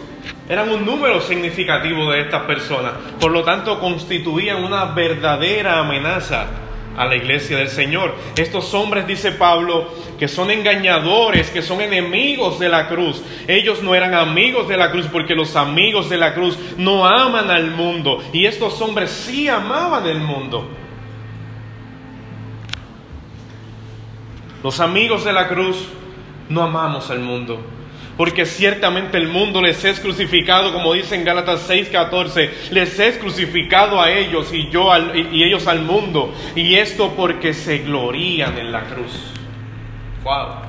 eran 0.50 0.70
un 0.70 0.86
número 0.86 1.20
significativo 1.22 2.12
de 2.12 2.22
estas 2.22 2.44
personas. 2.44 2.94
Por 3.20 3.32
lo 3.32 3.44
tanto, 3.44 3.80
constituían 3.80 4.63
una 4.63 4.86
verdadera 4.86 5.80
amenaza 5.80 6.48
a 6.96 7.06
la 7.06 7.16
iglesia 7.16 7.58
del 7.58 7.68
Señor. 7.68 8.16
Estos 8.36 8.74
hombres, 8.74 9.06
dice 9.06 9.34
Pablo, 9.34 9.89
que 10.18 10.27
son 10.27 10.50
engañadores, 10.50 11.50
que 11.50 11.62
son 11.62 11.82
enemigos 11.82 12.60
de 12.60 12.70
la 12.70 12.88
cruz. 12.88 13.22
Ellos 13.48 13.84
no 13.84 13.94
eran 13.94 14.13
amigos 14.13 14.70
de 14.70 14.77
la 14.77 14.89
cruz 14.89 15.08
porque 15.12 15.36
los 15.36 15.56
amigos 15.56 16.10
de 16.10 16.18
la 16.18 16.34
cruz 16.34 16.58
no 16.77 17.06
aman 17.06 17.51
al 17.51 17.72
mundo. 17.72 18.24
Y 18.32 18.46
estos 18.46 18.82
hombres 18.82 19.12
sí 19.12 19.50
amaban 19.50 20.08
el 20.08 20.20
mundo. 20.20 20.68
Los 24.63 24.80
amigos 24.80 25.25
de 25.25 25.34
la 25.34 25.50
cruz 25.50 25.89
no 26.50 26.63
amamos 26.63 27.12
al 27.12 27.20
mundo 27.20 27.76
porque 28.17 28.47
ciertamente 28.47 29.17
el 29.17 29.27
mundo 29.27 29.62
les 29.62 29.86
es 29.86 30.00
crucificado, 30.00 30.74
como 30.74 30.93
dice 30.93 31.15
en 31.15 31.24
Gálatas 31.24 31.69
6:14, 31.69 32.50
les 32.71 33.00
es 33.00 33.17
crucificado 33.17 34.01
a 34.01 34.12
ellos 34.12 34.51
y 34.51 34.69
yo 34.71 34.89
y 35.13 35.43
ellos 35.43 35.67
al 35.67 35.81
mundo, 35.81 36.33
y 36.55 36.75
esto 36.75 37.13
porque 37.15 37.53
se 37.53 37.79
glorían 37.79 38.57
en 38.57 38.71
la 38.71 38.86
cruz. 38.86 39.31
Wow. 40.24 40.67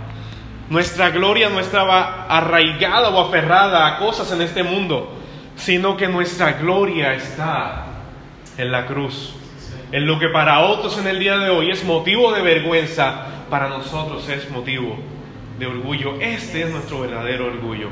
Nuestra 0.69 1.09
gloria 1.09 1.49
no 1.49 1.59
estaba 1.59 2.27
arraigada 2.27 3.09
o 3.09 3.21
aferrada 3.27 3.87
a 3.87 3.99
cosas 3.99 4.31
en 4.33 4.43
este 4.43 4.63
mundo, 4.63 5.15
sino 5.57 5.97
que 5.97 6.07
nuestra 6.07 6.53
gloria 6.53 7.15
está 7.15 7.87
en 8.59 8.71
la 8.71 8.85
cruz. 8.85 9.35
En 9.91 10.07
lo 10.07 10.19
que 10.19 10.29
para 10.29 10.61
otros 10.61 10.99
en 10.99 11.07
el 11.07 11.19
día 11.19 11.39
de 11.39 11.49
hoy 11.49 11.71
es 11.71 11.83
motivo 11.83 12.31
de 12.33 12.43
vergüenza, 12.43 13.25
para 13.49 13.71
nosotros 13.71 14.29
es 14.29 14.51
motivo 14.51 14.99
de 15.59 15.67
orgullo. 15.67 16.21
Este 16.21 16.63
es 16.63 16.71
nuestro 16.71 17.01
verdadero 17.01 17.47
orgullo. 17.47 17.89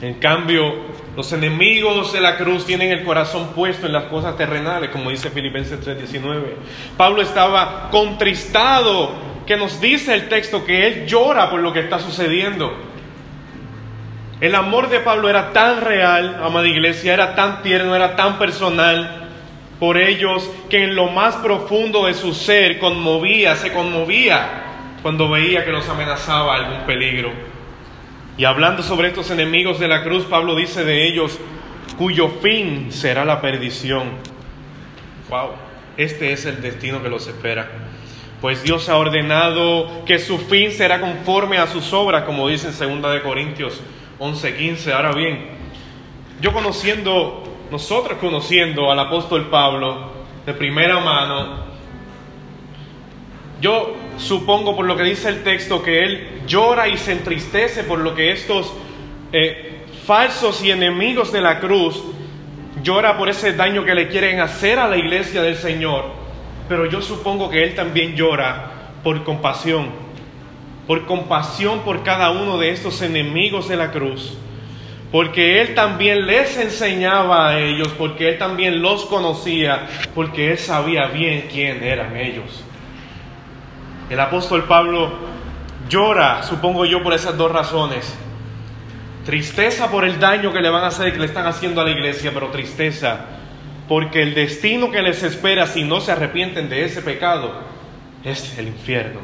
En 0.00 0.14
cambio, 0.14 0.74
los 1.16 1.32
enemigos 1.32 2.12
de 2.12 2.20
la 2.20 2.36
cruz 2.36 2.64
tienen 2.64 2.92
el 2.92 3.04
corazón 3.04 3.48
puesto 3.54 3.86
en 3.86 3.92
las 3.92 4.04
cosas 4.04 4.36
terrenales, 4.36 4.90
como 4.90 5.10
dice 5.10 5.30
Filipenses 5.30 5.80
3:19. 5.80 6.54
Pablo 6.96 7.20
estaba 7.22 7.88
contristado, 7.90 9.12
que 9.46 9.56
nos 9.56 9.80
dice 9.80 10.14
el 10.14 10.28
texto 10.28 10.64
que 10.64 10.86
él 10.86 11.06
llora 11.06 11.50
por 11.50 11.60
lo 11.60 11.72
que 11.72 11.80
está 11.80 11.98
sucediendo. 11.98 12.72
El 14.40 14.54
amor 14.54 14.88
de 14.88 15.00
Pablo 15.00 15.28
era 15.28 15.52
tan 15.52 15.80
real, 15.80 16.40
amada 16.44 16.68
iglesia, 16.68 17.12
era 17.12 17.34
tan 17.34 17.62
tierno, 17.62 17.96
era 17.96 18.14
tan 18.14 18.38
personal 18.38 19.28
por 19.80 19.98
ellos 19.98 20.48
que 20.70 20.84
en 20.84 20.94
lo 20.94 21.08
más 21.08 21.36
profundo 21.36 22.06
de 22.06 22.14
su 22.14 22.34
ser 22.34 22.78
conmovía, 22.78 23.56
se 23.56 23.72
conmovía 23.72 24.67
cuando 25.02 25.28
veía 25.28 25.64
que 25.64 25.72
los 25.72 25.88
amenazaba 25.88 26.54
algún 26.54 26.86
peligro. 26.86 27.30
Y 28.36 28.44
hablando 28.44 28.82
sobre 28.82 29.08
estos 29.08 29.30
enemigos 29.30 29.78
de 29.80 29.88
la 29.88 30.04
cruz, 30.04 30.24
Pablo 30.24 30.54
dice 30.54 30.84
de 30.84 31.08
ellos, 31.08 31.38
cuyo 31.96 32.28
fin 32.28 32.92
será 32.92 33.24
la 33.24 33.40
perdición. 33.40 34.10
Wow, 35.28 35.50
este 35.96 36.32
es 36.32 36.46
el 36.46 36.62
destino 36.62 37.02
que 37.02 37.08
los 37.08 37.26
espera. 37.26 37.68
Pues 38.40 38.62
Dios 38.62 38.88
ha 38.88 38.96
ordenado 38.96 40.04
que 40.04 40.20
su 40.20 40.38
fin 40.38 40.70
será 40.70 41.00
conforme 41.00 41.58
a 41.58 41.66
sus 41.66 41.92
obras, 41.92 42.22
como 42.22 42.48
dice 42.48 42.68
en 42.68 43.02
2 43.02 43.12
de 43.12 43.22
Corintios 43.22 43.80
11:15. 44.20 44.92
Ahora 44.92 45.12
bien, 45.12 45.46
yo 46.40 46.52
conociendo, 46.52 47.42
nosotros 47.72 48.18
conociendo 48.18 48.92
al 48.92 49.00
apóstol 49.00 49.48
Pablo 49.50 50.12
de 50.46 50.54
primera 50.54 51.00
mano, 51.00 51.66
yo 53.60 53.96
supongo 54.18 54.76
por 54.76 54.86
lo 54.86 54.96
que 54.96 55.04
dice 55.04 55.28
el 55.28 55.42
texto 55.42 55.82
que 55.82 56.04
él 56.04 56.28
llora 56.46 56.88
y 56.88 56.96
se 56.96 57.12
entristece 57.12 57.84
por 57.84 58.00
lo 58.00 58.14
que 58.14 58.32
estos 58.32 58.72
eh, 59.32 59.84
falsos 60.04 60.62
y 60.62 60.70
enemigos 60.70 61.32
de 61.32 61.40
la 61.40 61.60
cruz 61.60 62.02
llora 62.82 63.16
por 63.16 63.28
ese 63.28 63.52
daño 63.52 63.84
que 63.84 63.94
le 63.94 64.08
quieren 64.08 64.40
hacer 64.40 64.78
a 64.78 64.88
la 64.88 64.96
iglesia 64.96 65.42
del 65.42 65.56
Señor. 65.56 66.04
Pero 66.68 66.86
yo 66.86 67.00
supongo 67.00 67.48
que 67.48 67.64
él 67.64 67.74
también 67.74 68.14
llora 68.14 68.72
por 69.02 69.24
compasión, 69.24 69.86
por 70.86 71.06
compasión 71.06 71.80
por 71.80 72.02
cada 72.02 72.30
uno 72.30 72.58
de 72.58 72.70
estos 72.70 73.02
enemigos 73.02 73.68
de 73.68 73.76
la 73.76 73.90
cruz. 73.90 74.36
Porque 75.10 75.62
Él 75.62 75.74
también 75.74 76.26
les 76.26 76.58
enseñaba 76.58 77.48
a 77.48 77.58
ellos, 77.60 77.88
porque 77.96 78.28
Él 78.28 78.38
también 78.38 78.82
los 78.82 79.06
conocía, 79.06 79.86
porque 80.14 80.50
Él 80.50 80.58
sabía 80.58 81.06
bien 81.06 81.48
quién 81.50 81.82
eran 81.82 82.14
ellos. 82.14 82.62
El 84.10 84.20
apóstol 84.20 84.64
Pablo 84.64 85.12
llora, 85.88 86.42
supongo 86.42 86.84
yo, 86.86 87.02
por 87.02 87.12
esas 87.12 87.36
dos 87.36 87.50
razones. 87.52 88.16
Tristeza 89.24 89.90
por 89.90 90.04
el 90.04 90.18
daño 90.18 90.52
que 90.52 90.60
le 90.60 90.70
van 90.70 90.84
a 90.84 90.88
hacer, 90.88 91.12
que 91.12 91.18
le 91.18 91.26
están 91.26 91.46
haciendo 91.46 91.80
a 91.80 91.84
la 91.84 91.90
iglesia, 91.90 92.30
pero 92.32 92.48
tristeza 92.48 93.26
porque 93.88 94.22
el 94.22 94.34
destino 94.34 94.90
que 94.90 95.02
les 95.02 95.22
espera 95.22 95.66
si 95.66 95.82
no 95.82 96.00
se 96.00 96.12
arrepienten 96.12 96.68
de 96.68 96.84
ese 96.84 97.00
pecado 97.00 97.52
es 98.22 98.58
el 98.58 98.68
infierno. 98.68 99.20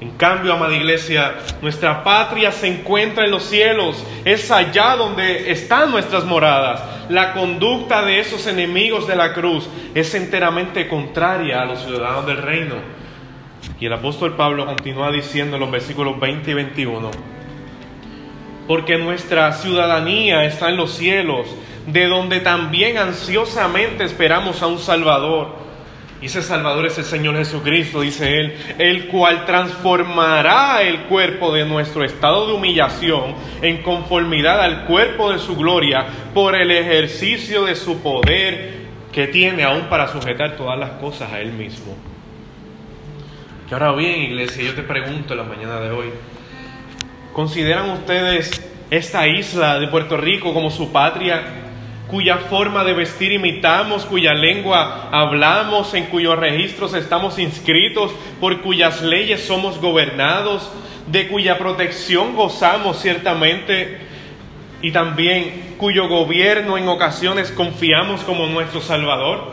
En 0.00 0.10
cambio, 0.12 0.52
amada 0.52 0.74
iglesia, 0.74 1.34
nuestra 1.60 2.04
patria 2.04 2.52
se 2.52 2.68
encuentra 2.68 3.24
en 3.24 3.30
los 3.30 3.44
cielos, 3.44 4.02
es 4.24 4.50
allá 4.50 4.96
donde 4.96 5.50
están 5.50 5.90
nuestras 5.90 6.24
moradas. 6.24 6.82
La 7.10 7.32
conducta 7.32 8.02
de 8.02 8.20
esos 8.20 8.46
enemigos 8.46 9.06
de 9.06 9.16
la 9.16 9.34
cruz 9.34 9.68
es 9.94 10.14
enteramente 10.14 10.88
contraria 10.88 11.60
a 11.60 11.66
los 11.66 11.82
ciudadanos 11.82 12.26
del 12.26 12.38
reino. 12.38 12.76
Y 13.80 13.86
el 13.86 13.94
apóstol 13.94 14.36
Pablo 14.36 14.66
continúa 14.66 15.10
diciendo 15.10 15.56
en 15.56 15.60
los 15.60 15.70
versículos 15.70 16.20
20 16.20 16.50
y 16.50 16.54
21, 16.54 17.10
porque 18.68 18.98
nuestra 18.98 19.50
ciudadanía 19.52 20.44
está 20.44 20.68
en 20.68 20.76
los 20.76 20.92
cielos, 20.92 21.46
de 21.86 22.06
donde 22.06 22.40
también 22.40 22.98
ansiosamente 22.98 24.04
esperamos 24.04 24.60
a 24.60 24.66
un 24.66 24.78
Salvador. 24.78 25.70
Y 26.20 26.26
ese 26.26 26.42
Salvador 26.42 26.84
es 26.84 26.98
el 26.98 27.04
Señor 27.04 27.34
Jesucristo, 27.38 28.02
dice 28.02 28.38
él, 28.38 28.54
el 28.76 29.08
cual 29.08 29.46
transformará 29.46 30.82
el 30.82 31.04
cuerpo 31.04 31.50
de 31.54 31.64
nuestro 31.64 32.04
estado 32.04 32.46
de 32.46 32.52
humillación 32.52 33.34
en 33.62 33.82
conformidad 33.82 34.60
al 34.60 34.84
cuerpo 34.84 35.32
de 35.32 35.38
su 35.38 35.56
gloria 35.56 36.04
por 36.34 36.54
el 36.54 36.70
ejercicio 36.70 37.64
de 37.64 37.74
su 37.74 38.02
poder 38.02 38.80
que 39.10 39.28
tiene 39.28 39.64
aún 39.64 39.88
para 39.88 40.08
sujetar 40.08 40.58
todas 40.58 40.78
las 40.78 40.90
cosas 41.00 41.32
a 41.32 41.40
él 41.40 41.52
mismo. 41.52 41.96
Y 43.70 43.72
ahora 43.72 43.92
bien, 43.92 44.22
iglesia, 44.22 44.64
yo 44.64 44.74
te 44.74 44.82
pregunto 44.82 45.32
en 45.32 45.38
la 45.38 45.44
mañana 45.44 45.78
de 45.78 45.92
hoy, 45.92 46.08
¿consideran 47.32 47.90
ustedes 47.90 48.68
esta 48.90 49.28
isla 49.28 49.78
de 49.78 49.86
Puerto 49.86 50.16
Rico 50.16 50.52
como 50.52 50.72
su 50.72 50.90
patria, 50.90 51.40
cuya 52.08 52.38
forma 52.38 52.82
de 52.82 52.94
vestir 52.94 53.30
imitamos, 53.30 54.06
cuya 54.06 54.34
lengua 54.34 55.08
hablamos, 55.12 55.94
en 55.94 56.06
cuyos 56.06 56.36
registros 56.36 56.94
estamos 56.94 57.38
inscritos, 57.38 58.10
por 58.40 58.60
cuyas 58.60 59.02
leyes 59.02 59.46
somos 59.46 59.80
gobernados, 59.80 60.68
de 61.06 61.28
cuya 61.28 61.56
protección 61.56 62.34
gozamos 62.34 63.00
ciertamente? 63.00 64.08
y 64.82 64.92
también 64.92 65.74
cuyo 65.76 66.08
gobierno 66.08 66.78
en 66.78 66.88
ocasiones 66.88 67.50
confiamos 67.50 68.22
como 68.22 68.46
nuestro 68.46 68.80
Salvador. 68.80 69.52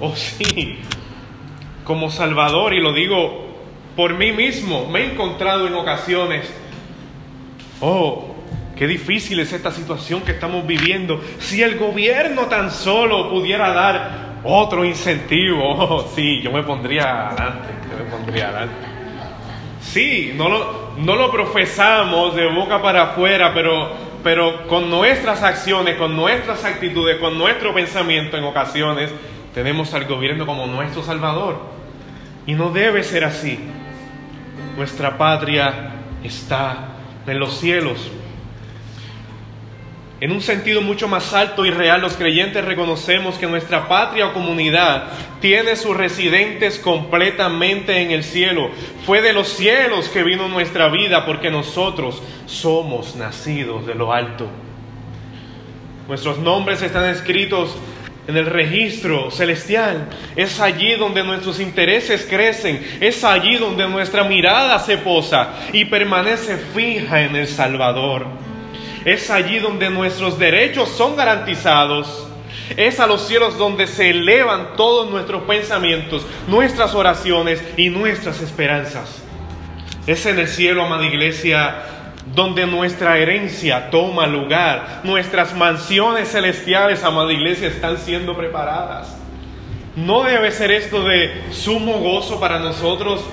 Oh 0.00 0.16
sí, 0.16 0.80
como 1.84 2.10
Salvador, 2.10 2.74
y 2.74 2.80
lo 2.80 2.92
digo 2.92 3.45
por 3.96 4.14
mí 4.14 4.30
mismo 4.30 4.86
me 4.86 5.00
he 5.00 5.12
encontrado 5.12 5.66
en 5.66 5.74
ocasiones, 5.74 6.52
oh, 7.80 8.36
qué 8.76 8.86
difícil 8.86 9.40
es 9.40 9.52
esta 9.54 9.72
situación 9.72 10.20
que 10.20 10.32
estamos 10.32 10.66
viviendo. 10.66 11.20
Si 11.38 11.62
el 11.62 11.78
gobierno 11.78 12.42
tan 12.42 12.70
solo 12.70 13.30
pudiera 13.30 13.72
dar 13.72 14.36
otro 14.44 14.84
incentivo, 14.84 15.62
oh, 15.78 16.12
sí, 16.14 16.42
yo 16.42 16.52
me 16.52 16.62
pondría 16.62 17.28
adelante, 17.28 17.68
yo 17.90 18.04
me 18.04 18.10
pondría 18.10 18.48
adelante. 18.48 18.74
Sí, 19.80 20.34
no 20.36 20.50
lo, 20.50 20.90
no 20.98 21.16
lo 21.16 21.30
profesamos 21.30 22.36
de 22.36 22.46
boca 22.48 22.82
para 22.82 23.04
afuera, 23.04 23.54
pero, 23.54 23.92
pero 24.22 24.66
con 24.66 24.90
nuestras 24.90 25.42
acciones, 25.42 25.96
con 25.96 26.14
nuestras 26.14 26.64
actitudes, 26.66 27.16
con 27.16 27.38
nuestro 27.38 27.72
pensamiento 27.72 28.36
en 28.36 28.44
ocasiones, 28.44 29.10
tenemos 29.54 29.94
al 29.94 30.04
gobierno 30.04 30.44
como 30.44 30.66
nuestro 30.66 31.02
Salvador. 31.02 31.74
Y 32.46 32.52
no 32.52 32.70
debe 32.70 33.02
ser 33.02 33.24
así 33.24 33.58
nuestra 34.76 35.16
patria 35.16 35.92
está 36.22 36.96
en 37.26 37.38
los 37.38 37.58
cielos. 37.58 38.10
En 40.18 40.32
un 40.32 40.40
sentido 40.40 40.80
mucho 40.80 41.08
más 41.08 41.34
alto 41.34 41.66
y 41.66 41.70
real, 41.70 42.00
los 42.00 42.14
creyentes 42.14 42.64
reconocemos 42.64 43.36
que 43.36 43.46
nuestra 43.46 43.86
patria 43.86 44.28
o 44.28 44.32
comunidad 44.32 45.08
tiene 45.42 45.76
sus 45.76 45.94
residentes 45.94 46.78
completamente 46.78 48.00
en 48.00 48.10
el 48.10 48.24
cielo. 48.24 48.70
Fue 49.04 49.20
de 49.20 49.34
los 49.34 49.48
cielos 49.48 50.08
que 50.08 50.22
vino 50.22 50.48
nuestra 50.48 50.88
vida 50.88 51.26
porque 51.26 51.50
nosotros 51.50 52.22
somos 52.46 53.14
nacidos 53.14 53.86
de 53.86 53.94
lo 53.94 54.10
alto. 54.10 54.48
Nuestros 56.08 56.38
nombres 56.38 56.80
están 56.80 57.10
escritos 57.10 57.76
en 58.26 58.36
el 58.36 58.46
registro 58.46 59.30
celestial. 59.30 60.08
Es 60.34 60.60
allí 60.60 60.94
donde 60.96 61.22
nuestros 61.22 61.60
intereses 61.60 62.26
crecen, 62.28 62.84
es 63.00 63.22
allí 63.24 63.56
donde 63.56 63.88
nuestra 63.88 64.24
mirada 64.24 64.78
se 64.78 64.98
posa 64.98 65.54
y 65.72 65.84
permanece 65.84 66.56
fija 66.74 67.22
en 67.22 67.36
el 67.36 67.46
Salvador. 67.46 68.26
Es 69.04 69.30
allí 69.30 69.58
donde 69.58 69.88
nuestros 69.88 70.38
derechos 70.38 70.88
son 70.88 71.16
garantizados. 71.16 72.26
Es 72.76 72.98
a 72.98 73.06
los 73.06 73.26
cielos 73.28 73.56
donde 73.56 73.86
se 73.86 74.10
elevan 74.10 74.76
todos 74.76 75.08
nuestros 75.08 75.44
pensamientos, 75.44 76.26
nuestras 76.48 76.94
oraciones 76.94 77.62
y 77.76 77.88
nuestras 77.90 78.40
esperanzas. 78.40 79.22
Es 80.08 80.26
en 80.26 80.38
el 80.40 80.48
cielo, 80.48 80.82
amada 80.82 81.06
iglesia, 81.06 81.95
donde 82.36 82.66
nuestra 82.66 83.16
herencia 83.16 83.88
toma 83.90 84.26
lugar, 84.26 85.00
nuestras 85.04 85.56
mansiones 85.56 86.30
celestiales, 86.30 87.02
amada 87.02 87.32
iglesia, 87.32 87.68
están 87.68 87.96
siendo 87.96 88.36
preparadas. 88.36 89.16
No 89.96 90.22
debe 90.22 90.52
ser 90.52 90.70
esto 90.70 91.02
de 91.02 91.32
sumo 91.50 91.94
gozo 91.94 92.38
para 92.38 92.58
nosotros, 92.58 93.24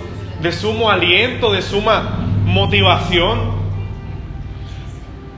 de 0.42 0.54
sumo 0.54 0.90
aliento, 0.90 1.52
de 1.52 1.62
suma 1.62 2.18
motivación. 2.46 3.62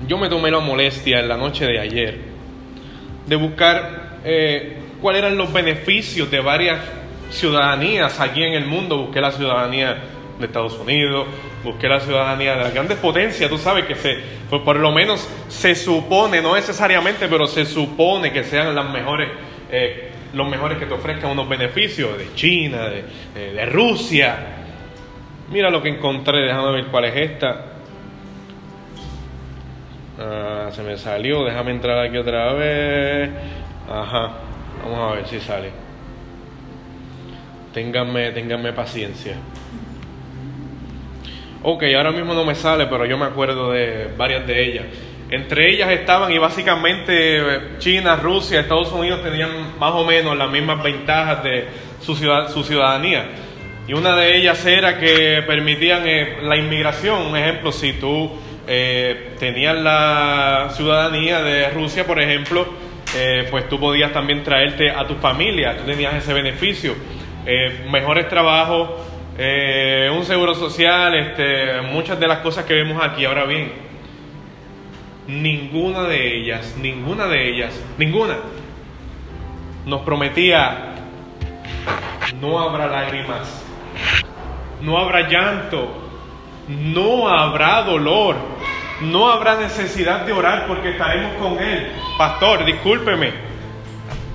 Yo 0.07 0.19
me 0.19 0.29
tomé 0.29 0.51
la 0.51 0.59
molestia 0.59 1.19
en 1.19 1.27
la 1.27 1.35
noche 1.35 1.65
de 1.65 1.79
ayer 1.79 2.35
de 3.25 3.35
buscar 3.35 4.19
eh, 4.23 4.77
cuáles 5.01 5.23
eran 5.23 5.37
los 5.37 5.51
beneficios 5.51 6.29
de 6.29 6.39
varias 6.39 6.79
ciudadanías 7.31 8.19
aquí 8.19 8.43
en 8.43 8.53
el 8.53 8.65
mundo. 8.65 8.97
Busqué 8.97 9.21
la 9.21 9.31
ciudadanía 9.31 9.97
de 10.39 10.45
Estados 10.45 10.77
Unidos, 10.77 11.25
busqué 11.65 11.89
la 11.89 11.99
ciudadanía 11.99 12.55
de 12.55 12.63
las 12.63 12.73
grandes 12.73 12.97
potencias, 12.99 13.49
tú 13.49 13.57
sabes 13.57 13.85
que 13.85 13.95
se, 13.95 14.19
pues 14.49 14.61
por 14.61 14.77
lo 14.77 14.91
menos 14.91 15.27
se 15.49 15.75
supone, 15.75 16.41
no 16.41 16.55
necesariamente, 16.55 17.27
pero 17.27 17.47
se 17.47 17.65
supone 17.65 18.31
que 18.31 18.43
sean 18.43 18.73
las 18.73 18.89
mejores, 18.89 19.29
eh, 19.71 20.11
los 20.33 20.47
mejores 20.47 20.77
que 20.77 20.85
te 20.85 20.93
ofrezcan 20.93 21.31
unos 21.31 21.49
beneficios 21.49 22.17
de 22.17 22.33
China, 22.35 22.87
de, 22.87 23.65
Rusia. 23.65 24.37
Mira 25.51 25.69
lo 25.69 25.81
que 25.81 25.89
encontré, 25.89 26.41
déjame 26.41 26.71
ver 26.71 26.85
cuál 26.85 27.05
es 27.05 27.15
esta. 27.15 27.65
Ah, 30.19 30.69
se 30.71 30.83
me 30.83 30.97
salió, 30.97 31.43
déjame 31.43 31.71
entrar 31.71 31.97
aquí 31.97 32.17
otra 32.17 32.53
vez. 32.53 33.29
Ajá, 33.89 34.31
vamos 34.83 35.11
a 35.11 35.15
ver 35.15 35.27
si 35.27 35.39
sale. 35.39 35.71
Ténganme, 37.73 38.31
ténganme 38.31 38.71
paciencia. 38.71 39.35
Ok, 41.67 41.81
ahora 41.97 42.11
mismo 42.11 42.35
no 42.35 42.45
me 42.45 42.53
sale, 42.53 42.85
pero 42.85 43.07
yo 43.07 43.17
me 43.17 43.25
acuerdo 43.25 43.71
de 43.71 44.07
varias 44.15 44.45
de 44.45 44.63
ellas. 44.63 44.85
Entre 45.31 45.73
ellas 45.73 45.89
estaban, 45.89 46.31
y 46.31 46.37
básicamente 46.37 47.41
China, 47.79 48.17
Rusia, 48.17 48.59
Estados 48.59 48.91
Unidos 48.91 49.23
tenían 49.23 49.49
más 49.79 49.93
o 49.93 50.05
menos 50.05 50.37
las 50.37 50.47
mismas 50.51 50.83
ventajas 50.83 51.43
de 51.43 51.65
su, 52.01 52.15
ciudad, 52.15 52.53
su 52.53 52.63
ciudadanía. 52.63 53.25
Y 53.87 53.93
una 53.93 54.15
de 54.15 54.37
ellas 54.37 54.63
era 54.63 54.99
que 54.99 55.41
permitían 55.47 56.03
eh, 56.05 56.37
la 56.43 56.55
inmigración. 56.55 57.23
Un 57.23 57.35
ejemplo, 57.35 57.71
si 57.71 57.93
tú 57.93 58.29
eh, 58.67 59.31
tenías 59.39 59.75
la 59.75 60.67
ciudadanía 60.69 61.41
de 61.41 61.71
Rusia, 61.71 62.05
por 62.05 62.21
ejemplo, 62.21 62.67
eh, 63.17 63.47
pues 63.49 63.67
tú 63.67 63.79
podías 63.79 64.13
también 64.13 64.43
traerte 64.43 64.91
a 64.91 65.07
tu 65.07 65.15
familia, 65.15 65.75
tú 65.75 65.83
tenías 65.83 66.13
ese 66.13 66.31
beneficio, 66.31 66.93
mejores 67.89 68.27
trabajos, 68.27 69.04
un 69.37 70.25
seguro 70.25 70.55
social, 70.55 71.13
este, 71.15 71.81
muchas 71.81 72.19
de 72.19 72.27
las 72.27 72.39
cosas 72.39 72.65
que 72.65 72.73
vemos 72.73 73.03
aquí. 73.03 73.25
Ahora 73.25 73.45
bien, 73.45 73.71
ninguna 75.27 76.03
de 76.03 76.37
ellas, 76.37 76.75
ninguna 76.79 77.27
de 77.27 77.49
ellas, 77.49 77.83
ninguna, 77.97 78.37
nos 79.85 80.01
prometía, 80.01 80.95
no 82.39 82.59
habrá 82.59 82.87
lágrimas, 82.87 83.63
no 84.81 84.97
habrá 84.97 85.27
llanto, 85.27 86.09
no 86.67 87.27
habrá 87.27 87.81
dolor, 87.83 88.35
no 89.01 89.29
habrá 89.29 89.57
necesidad 89.57 90.21
de 90.21 90.31
orar 90.31 90.65
porque 90.67 90.91
estaremos 90.91 91.33
con 91.35 91.61
Él. 91.61 91.91
Pastor, 92.17 92.65
discúlpeme, 92.65 93.31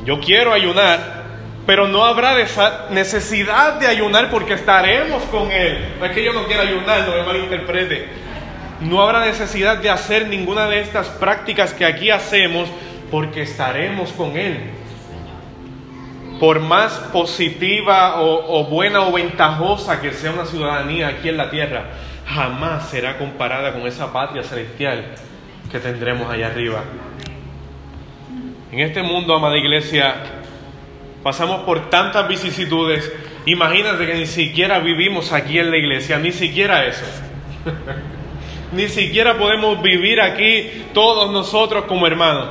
yo 0.05 0.21
quiero 0.21 0.53
ayunar, 0.53 1.20
pero 1.71 1.87
no 1.87 2.05
habrá 2.05 2.35
necesidad 2.91 3.75
de 3.75 3.87
ayunar 3.87 4.29
porque 4.29 4.55
estaremos 4.55 5.23
con 5.31 5.53
Él. 5.53 5.95
No 6.01 6.07
es 6.07 6.11
que 6.11 6.25
yo 6.25 6.33
no 6.33 6.49
quiera 6.49 6.65
ayunar, 6.65 7.07
no 7.07 7.15
me 7.15 7.23
malinterprete. 7.23 8.09
No 8.81 9.01
habrá 9.01 9.25
necesidad 9.25 9.77
de 9.77 9.89
hacer 9.89 10.27
ninguna 10.27 10.67
de 10.67 10.81
estas 10.81 11.07
prácticas 11.11 11.73
que 11.73 11.85
aquí 11.85 12.11
hacemos 12.11 12.69
porque 13.09 13.43
estaremos 13.43 14.11
con 14.11 14.37
Él. 14.37 14.59
Por 16.41 16.59
más 16.59 16.93
positiva 17.13 18.21
o, 18.21 18.65
buena 18.65 19.03
o 19.03 19.13
ventajosa 19.13 20.01
que 20.01 20.11
sea 20.11 20.33
una 20.33 20.47
ciudadanía 20.47 21.07
aquí 21.07 21.29
en 21.29 21.37
la 21.37 21.51
tierra, 21.51 21.85
jamás 22.27 22.89
será 22.89 23.17
comparada 23.17 23.75
con 23.75 23.87
esa 23.87 24.13
patria 24.13 24.43
celestial 24.43 25.05
que 25.71 25.79
tendremos 25.79 26.29
allá 26.29 26.49
arriba. 26.49 26.83
En 28.73 28.81
este 28.81 29.05
mundo, 29.05 29.37
amada 29.37 29.57
iglesia, 29.57 30.40
pasamos 31.23 31.63
por 31.63 31.91
tantas 31.91 32.27
vicisitudes. 32.29 33.13
Imagínate 33.47 34.07
que 34.07 34.15
ni 34.15 34.27
siquiera 34.27 34.79
vivimos 34.79 35.33
aquí 35.33 35.59
en 35.59 35.71
la 35.71 35.77
iglesia, 35.77 36.19
ni 36.19 36.33
siquiera 36.33 36.85
eso. 36.87 37.05
ni 38.73 38.89
siquiera 38.89 39.37
podemos 39.37 39.83
vivir 39.83 40.21
aquí 40.21 40.85
todos 40.95 41.31
nosotros 41.33 41.85
como 41.85 42.07
hermanos. 42.07 42.49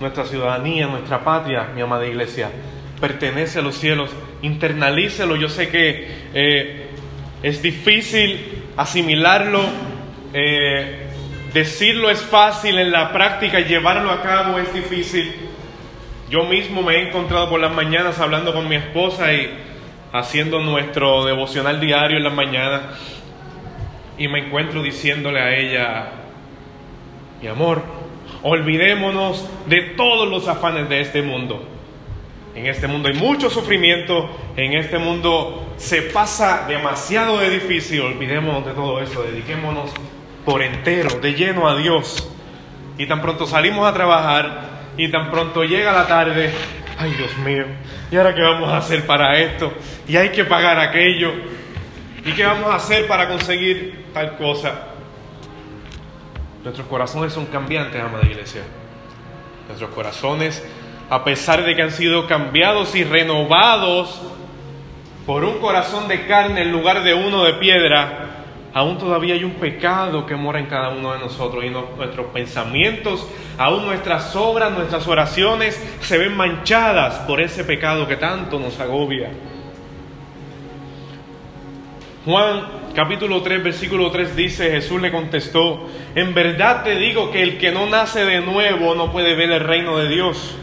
Nuestra 0.00 0.24
ciudadanía, 0.26 0.86
nuestra 0.86 1.24
patria, 1.24 1.68
mi 1.74 1.80
amada 1.80 2.06
iglesia, 2.06 2.50
pertenece 3.00 3.60
a 3.60 3.62
los 3.62 3.76
cielos. 3.76 4.10
Internalícelo. 4.42 5.36
Yo 5.36 5.48
sé 5.48 5.68
que 5.68 6.26
eh, 6.34 6.86
es 7.42 7.62
difícil 7.62 8.64
asimilarlo, 8.76 9.62
eh, 10.34 11.06
decirlo 11.54 12.10
es 12.10 12.20
fácil, 12.20 12.78
en 12.78 12.92
la 12.92 13.12
práctica 13.12 13.60
llevarlo 13.60 14.10
a 14.10 14.22
cabo 14.22 14.58
es 14.58 14.72
difícil. 14.74 15.45
Yo 16.28 16.44
mismo 16.44 16.82
me 16.82 16.96
he 16.96 17.08
encontrado 17.08 17.48
por 17.48 17.60
las 17.60 17.72
mañanas 17.72 18.18
hablando 18.18 18.52
con 18.52 18.68
mi 18.68 18.74
esposa 18.74 19.32
y 19.32 19.48
haciendo 20.12 20.60
nuestro 20.60 21.24
devocional 21.24 21.80
diario 21.80 22.16
en 22.16 22.24
las 22.24 22.34
mañanas. 22.34 22.82
Y 24.18 24.26
me 24.26 24.46
encuentro 24.46 24.82
diciéndole 24.82 25.40
a 25.40 25.56
ella, 25.56 26.08
mi 27.40 27.46
amor, 27.46 27.82
olvidémonos 28.42 29.48
de 29.66 29.82
todos 29.96 30.28
los 30.28 30.48
afanes 30.48 30.88
de 30.88 31.00
este 31.00 31.22
mundo. 31.22 31.64
En 32.56 32.66
este 32.66 32.88
mundo 32.88 33.08
hay 33.08 33.14
mucho 33.14 33.48
sufrimiento, 33.48 34.28
en 34.56 34.72
este 34.74 34.98
mundo 34.98 35.74
se 35.76 36.02
pasa 36.02 36.64
demasiado 36.66 37.38
de 37.38 37.50
difícil, 37.50 38.00
olvidémonos 38.00 38.66
de 38.66 38.72
todo 38.72 39.00
eso, 39.00 39.22
dediquémonos 39.22 39.90
por 40.44 40.62
entero, 40.62 41.20
de 41.20 41.34
lleno 41.34 41.68
a 41.68 41.76
Dios. 41.76 42.28
Y 42.98 43.06
tan 43.06 43.20
pronto 43.20 43.46
salimos 43.46 43.86
a 43.86 43.92
trabajar 43.92 44.75
y 44.96 45.10
tan 45.10 45.30
pronto 45.30 45.64
llega 45.64 45.92
la 45.92 46.06
tarde, 46.06 46.50
ay 46.98 47.12
Dios 47.12 47.36
mío, 47.38 47.64
¿y 48.10 48.16
ahora 48.16 48.34
qué 48.34 48.42
vamos 48.42 48.68
a 48.70 48.78
hacer 48.78 49.06
para 49.06 49.38
esto? 49.38 49.72
Y 50.08 50.16
hay 50.16 50.30
que 50.30 50.44
pagar 50.44 50.78
aquello. 50.78 51.32
¿Y 52.24 52.32
qué 52.32 52.44
vamos 52.44 52.70
a 52.70 52.76
hacer 52.76 53.06
para 53.06 53.28
conseguir 53.28 54.06
tal 54.12 54.36
cosa? 54.36 54.88
Nuestros 56.64 56.86
corazones 56.88 57.32
son 57.32 57.46
cambiantes, 57.46 58.02
amada 58.02 58.26
iglesia. 58.26 58.62
Nuestros 59.68 59.90
corazones 59.90 60.62
a 61.08 61.22
pesar 61.24 61.64
de 61.64 61.76
que 61.76 61.82
han 61.82 61.92
sido 61.92 62.26
cambiados 62.26 62.94
y 62.94 63.04
renovados 63.04 64.20
por 65.24 65.44
un 65.44 65.58
corazón 65.58 66.08
de 66.08 66.26
carne 66.26 66.62
en 66.62 66.72
lugar 66.72 67.02
de 67.02 67.14
uno 67.14 67.44
de 67.44 67.54
piedra, 67.54 68.25
aún 68.76 68.98
todavía 68.98 69.32
hay 69.32 69.42
un 69.42 69.54
pecado 69.54 70.26
que 70.26 70.36
mora 70.36 70.60
en 70.60 70.66
cada 70.66 70.90
uno 70.90 71.14
de 71.14 71.18
nosotros 71.18 71.64
y 71.64 71.70
nuestros 71.70 72.26
pensamientos, 72.26 73.26
aún 73.56 73.86
nuestras 73.86 74.36
obras, 74.36 74.70
nuestras 74.70 75.08
oraciones 75.08 75.82
se 76.00 76.18
ven 76.18 76.36
manchadas 76.36 77.20
por 77.20 77.40
ese 77.40 77.64
pecado 77.64 78.06
que 78.06 78.16
tanto 78.16 78.58
nos 78.58 78.78
agobia. 78.78 79.30
Juan 82.26 82.64
capítulo 82.94 83.40
3, 83.40 83.64
versículo 83.64 84.10
3 84.10 84.36
dice, 84.36 84.70
Jesús 84.70 85.00
le 85.00 85.10
contestó, 85.10 85.88
en 86.14 86.34
verdad 86.34 86.84
te 86.84 86.96
digo 86.96 87.30
que 87.30 87.42
el 87.42 87.56
que 87.56 87.72
no 87.72 87.86
nace 87.86 88.26
de 88.26 88.42
nuevo 88.42 88.94
no 88.94 89.10
puede 89.10 89.34
ver 89.36 89.52
el 89.52 89.60
reino 89.60 89.96
de 89.96 90.10
Dios 90.10 90.54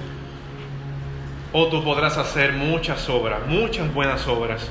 o 1.51 1.65
tú 1.65 1.83
podrás 1.83 2.19
hacer 2.19 2.53
muchas 2.53 3.09
obras, 3.09 3.39
muchas 3.47 3.91
buenas 3.91 4.27
obras. 4.27 4.69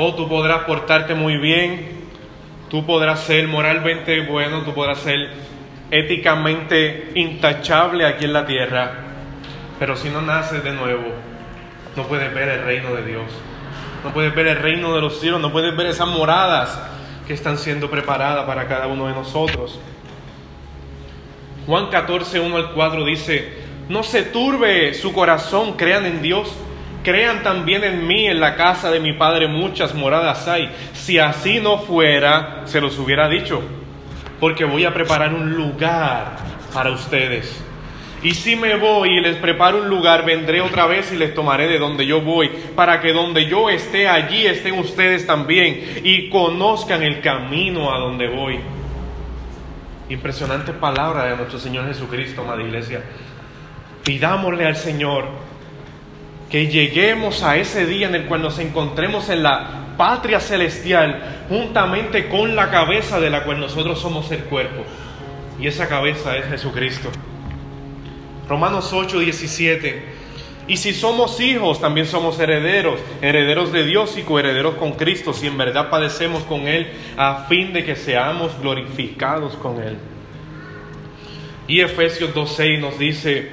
O 0.00 0.14
tú 0.14 0.28
podrás 0.28 0.60
portarte 0.60 1.14
muy 1.14 1.38
bien, 1.38 1.88
tú 2.70 2.86
podrás 2.86 3.18
ser 3.24 3.48
moralmente 3.48 4.20
bueno, 4.20 4.62
tú 4.62 4.72
podrás 4.72 4.98
ser 4.98 5.30
éticamente 5.90 7.10
intachable 7.16 8.06
aquí 8.06 8.26
en 8.26 8.32
la 8.32 8.46
tierra, 8.46 8.92
pero 9.80 9.96
si 9.96 10.08
no 10.08 10.22
naces 10.22 10.62
de 10.62 10.70
nuevo, 10.70 11.02
no 11.96 12.04
puedes 12.04 12.32
ver 12.32 12.48
el 12.48 12.62
reino 12.62 12.94
de 12.94 13.06
Dios, 13.06 13.24
no 14.04 14.12
puedes 14.12 14.32
ver 14.36 14.46
el 14.46 14.58
reino 14.58 14.94
de 14.94 15.00
los 15.00 15.18
cielos, 15.18 15.40
no 15.40 15.50
puedes 15.50 15.76
ver 15.76 15.88
esas 15.88 16.06
moradas 16.06 16.80
que 17.26 17.34
están 17.34 17.58
siendo 17.58 17.90
preparadas 17.90 18.46
para 18.46 18.68
cada 18.68 18.86
uno 18.86 19.08
de 19.08 19.14
nosotros. 19.14 19.80
Juan 21.66 21.88
14, 21.88 22.38
1 22.38 22.56
al 22.56 22.72
4 22.72 23.04
dice, 23.04 23.52
no 23.88 24.04
se 24.04 24.22
turbe 24.22 24.94
su 24.94 25.12
corazón, 25.12 25.72
crean 25.72 26.06
en 26.06 26.22
Dios, 26.22 26.54
crean 27.08 27.42
también 27.42 27.84
en 27.84 28.06
mí, 28.06 28.26
en 28.26 28.38
la 28.38 28.54
casa 28.54 28.90
de 28.90 29.00
mi 29.00 29.14
Padre 29.14 29.48
muchas 29.48 29.94
moradas 29.94 30.46
hay. 30.46 30.70
Si 30.92 31.18
así 31.18 31.58
no 31.58 31.78
fuera, 31.78 32.64
se 32.66 32.82
los 32.82 32.98
hubiera 32.98 33.30
dicho, 33.30 33.62
porque 34.38 34.66
voy 34.66 34.84
a 34.84 34.92
preparar 34.92 35.32
un 35.32 35.54
lugar 35.54 36.36
para 36.74 36.90
ustedes. 36.90 37.64
Y 38.22 38.34
si 38.34 38.56
me 38.56 38.76
voy 38.76 39.16
y 39.16 39.20
les 39.22 39.36
preparo 39.36 39.78
un 39.78 39.88
lugar, 39.88 40.26
vendré 40.26 40.60
otra 40.60 40.86
vez 40.86 41.10
y 41.10 41.16
les 41.16 41.32
tomaré 41.32 41.66
de 41.66 41.78
donde 41.78 42.04
yo 42.04 42.20
voy, 42.20 42.50
para 42.76 43.00
que 43.00 43.14
donde 43.14 43.46
yo 43.46 43.70
esté, 43.70 44.06
allí 44.06 44.46
estén 44.46 44.78
ustedes 44.78 45.26
también 45.26 46.02
y 46.04 46.28
conozcan 46.28 47.02
el 47.02 47.22
camino 47.22 47.90
a 47.94 47.98
donde 48.00 48.28
voy. 48.28 48.60
Impresionante 50.10 50.74
palabra 50.74 51.24
de 51.24 51.36
nuestro 51.36 51.58
Señor 51.58 51.86
Jesucristo, 51.86 52.42
amada 52.42 52.60
iglesia. 52.60 53.00
Pidámosle 54.04 54.66
al 54.66 54.76
Señor 54.76 55.47
que 56.50 56.68
lleguemos 56.68 57.42
a 57.42 57.56
ese 57.56 57.86
día 57.86 58.08
en 58.08 58.14
el 58.14 58.24
cual 58.24 58.42
nos 58.42 58.58
encontremos 58.58 59.28
en 59.28 59.42
la 59.42 59.94
patria 59.96 60.40
celestial 60.40 61.44
juntamente 61.48 62.28
con 62.28 62.56
la 62.56 62.70
cabeza 62.70 63.20
de 63.20 63.30
la 63.30 63.44
cual 63.44 63.60
nosotros 63.60 64.00
somos 64.00 64.30
el 64.30 64.40
cuerpo. 64.44 64.84
Y 65.60 65.66
esa 65.66 65.88
cabeza 65.88 66.36
es 66.36 66.46
Jesucristo. 66.46 67.10
Romanos 68.48 68.92
8, 68.92 69.18
17. 69.18 70.18
Y 70.68 70.76
si 70.76 70.92
somos 70.92 71.40
hijos, 71.40 71.80
también 71.80 72.06
somos 72.06 72.38
herederos, 72.38 73.00
herederos 73.22 73.72
de 73.72 73.84
Dios 73.84 74.16
y 74.18 74.22
coherederos 74.22 74.74
con 74.76 74.92
Cristo, 74.92 75.32
si 75.32 75.46
en 75.46 75.56
verdad 75.56 75.90
padecemos 75.90 76.42
con 76.44 76.68
Él, 76.68 76.88
a 77.16 77.46
fin 77.48 77.72
de 77.72 77.84
que 77.84 77.96
seamos 77.96 78.52
glorificados 78.60 79.54
con 79.54 79.82
Él. 79.82 79.96
Y 81.66 81.80
Efesios 81.80 82.34
2.6 82.34 82.80
nos 82.80 82.98
dice, 82.98 83.50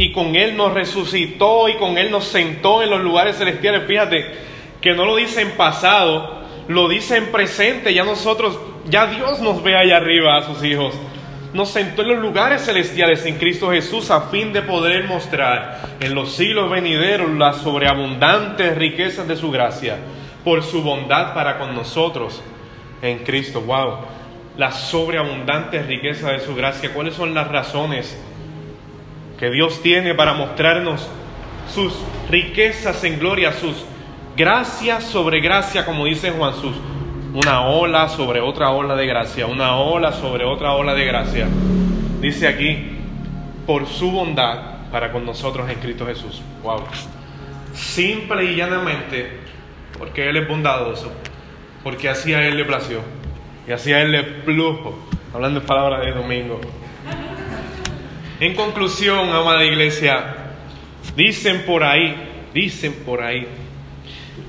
y 0.00 0.12
con 0.12 0.34
Él 0.34 0.56
nos 0.56 0.72
resucitó 0.72 1.68
y 1.68 1.74
con 1.74 1.98
Él 1.98 2.10
nos 2.10 2.24
sentó 2.24 2.82
en 2.82 2.88
los 2.88 3.02
lugares 3.02 3.36
celestiales. 3.36 3.82
Fíjate 3.86 4.24
que 4.80 4.94
no 4.94 5.04
lo 5.04 5.16
dice 5.16 5.44
pasado, 5.44 6.40
lo 6.68 6.88
dice 6.88 7.18
en 7.18 7.30
presente, 7.30 7.92
ya 7.92 8.02
nosotros, 8.04 8.58
ya 8.88 9.08
Dios 9.08 9.40
nos 9.40 9.62
ve 9.62 9.76
allá 9.76 9.98
arriba 9.98 10.38
a 10.38 10.42
sus 10.42 10.64
hijos 10.64 10.94
nos 11.52 11.70
sentó 11.70 12.02
en 12.02 12.08
los 12.10 12.18
lugares 12.18 12.64
celestiales 12.64 13.26
en 13.26 13.36
Cristo 13.36 13.72
Jesús 13.72 14.12
a 14.12 14.28
fin 14.28 14.52
de 14.52 14.62
poder 14.62 15.08
mostrar 15.08 15.80
en 15.98 16.14
los 16.14 16.32
siglos 16.32 16.70
venideros 16.70 17.28
las 17.32 17.56
sobreabundantes 17.56 18.76
riquezas 18.76 19.26
de 19.26 19.34
su 19.34 19.50
gracia 19.50 19.96
por 20.44 20.62
su 20.62 20.80
bondad 20.82 21.34
para 21.34 21.58
con 21.58 21.74
nosotros 21.74 22.40
en 23.02 23.18
Cristo. 23.24 23.62
Wow, 23.62 23.96
las 24.56 24.80
sobreabundantes 24.80 25.86
riquezas 25.86 26.30
de 26.30 26.40
su 26.40 26.54
gracia. 26.54 26.94
¿Cuáles 26.94 27.14
son 27.14 27.34
las 27.34 27.48
razones 27.48 28.16
que 29.40 29.50
Dios 29.50 29.82
tiene 29.82 30.14
para 30.14 30.34
mostrarnos 30.34 31.08
sus 31.74 31.94
riquezas 32.28 33.02
en 33.04 33.18
gloria, 33.18 33.52
sus 33.52 33.74
gracias 34.36 35.04
sobre 35.04 35.40
gracia, 35.40 35.86
como 35.86 36.04
dice 36.04 36.30
Juan, 36.30 36.54
sus 36.54 36.76
una 37.32 37.62
ola 37.62 38.08
sobre 38.08 38.40
otra 38.40 38.70
ola 38.70 38.96
de 38.96 39.06
gracia, 39.06 39.46
una 39.46 39.76
ola 39.76 40.12
sobre 40.12 40.44
otra 40.44 40.72
ola 40.72 40.94
de 40.94 41.04
gracia. 41.06 41.48
Dice 42.20 42.48
aquí, 42.48 42.98
por 43.66 43.86
su 43.86 44.10
bondad 44.10 44.58
para 44.90 45.12
con 45.12 45.24
nosotros 45.24 45.70
en 45.70 45.78
Cristo 45.78 46.06
Jesús. 46.06 46.42
Wow. 46.62 46.82
Simple 47.72 48.44
y 48.44 48.56
llanamente, 48.56 49.38
porque 49.98 50.28
Él 50.28 50.36
es 50.36 50.48
bondadoso, 50.48 51.12
porque 51.82 52.08
así 52.08 52.34
a 52.34 52.46
Él 52.46 52.56
le 52.56 52.64
plació 52.64 53.00
y 53.66 53.72
así 53.72 53.92
a 53.92 54.02
Él 54.02 54.12
le 54.12 54.22
plujo, 54.22 54.98
hablando 55.32 55.60
en 55.60 55.66
palabras 55.66 56.04
de 56.04 56.12
domingo. 56.12 56.60
En 58.40 58.54
conclusión, 58.54 59.28
amada 59.28 59.62
iglesia, 59.66 60.34
dicen 61.14 61.66
por 61.66 61.84
ahí, 61.84 62.16
dicen 62.54 62.94
por 63.04 63.22
ahí, 63.22 63.46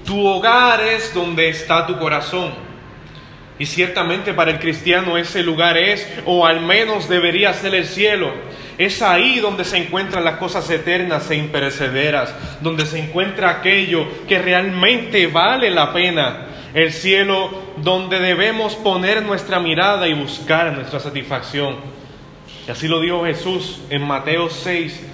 tu 0.06 0.26
hogar 0.26 0.80
es 0.80 1.14
donde 1.14 1.50
está 1.50 1.86
tu 1.86 2.00
corazón. 2.00 2.54
Y 3.60 3.66
ciertamente 3.66 4.34
para 4.34 4.52
el 4.52 4.60
cristiano 4.60 5.18
ese 5.18 5.44
lugar 5.44 5.78
es, 5.78 6.08
o 6.26 6.46
al 6.46 6.62
menos 6.62 7.10
debería 7.10 7.54
ser 7.54 7.76
el 7.76 7.86
cielo. 7.86 8.32
Es 8.78 9.02
ahí 9.02 9.40
donde 9.40 9.66
se 9.66 9.78
encuentran 9.78 10.24
las 10.24 10.38
cosas 10.38 10.70
eternas 10.70 11.30
e 11.30 11.36
imperecederas, 11.36 12.34
donde 12.62 12.86
se 12.86 12.98
encuentra 12.98 13.50
aquello 13.50 14.08
que 14.26 14.40
realmente 14.40 15.28
vale 15.28 15.70
la 15.70 15.92
pena. 15.92 16.48
El 16.74 16.94
cielo 16.94 17.74
donde 17.76 18.20
debemos 18.22 18.76
poner 18.76 19.22
nuestra 19.22 19.60
mirada 19.60 20.08
y 20.08 20.14
buscar 20.14 20.72
nuestra 20.72 21.02
satisfacción. 21.02 22.01
Así 22.72 22.88
lo 22.88 23.02
dijo 23.02 23.26
Jesús 23.26 23.82
en 23.90 24.02
Mateo 24.08 24.50
6, 24.50 25.06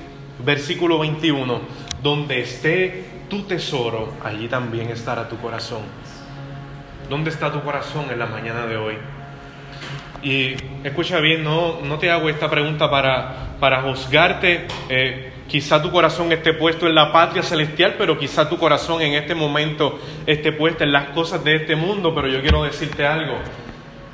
versículo 0.46 1.00
21. 1.00 1.60
Donde 2.04 2.42
esté 2.42 3.04
tu 3.30 3.42
tesoro, 3.44 4.14
allí 4.24 4.48
también 4.48 4.92
estará 4.92 5.28
tu 5.28 5.38
corazón. 5.38 5.82
¿Dónde 7.10 7.32
está 7.32 7.52
tu 7.52 7.62
corazón 7.64 8.12
en 8.12 8.20
la 8.20 8.28
mañana 8.28 8.68
de 8.68 8.78
hoy? 8.78 8.94
Y 10.22 10.56
escucha 10.84 11.20
bien, 11.20 11.44
no, 11.44 11.82
no 11.82 11.98
te 11.98 12.12
hago 12.12 12.30
esta 12.30 12.48
pregunta 12.48 12.92
para, 12.92 13.58
para 13.60 13.82
juzgarte. 13.82 14.68
Eh, 14.90 15.34
quizá 15.48 15.82
tu 15.82 15.90
corazón 15.90 16.32
esté 16.32 16.54
puesto 16.54 16.86
en 16.86 16.94
la 16.94 17.12
patria 17.12 17.42
celestial, 17.42 17.96
pero 17.98 18.20
quizá 18.20 18.48
tu 18.48 18.60
corazón 18.60 19.02
en 19.02 19.16
este 19.16 19.34
momento 19.34 20.00
esté 20.28 20.52
puesto 20.52 20.84
en 20.84 20.92
las 20.92 21.10
cosas 21.10 21.44
de 21.44 21.56
este 21.56 21.76
mundo. 21.76 22.14
Pero 22.14 22.28
yo 22.28 22.40
quiero 22.40 22.62
decirte 22.62 23.04
algo. 23.04 23.40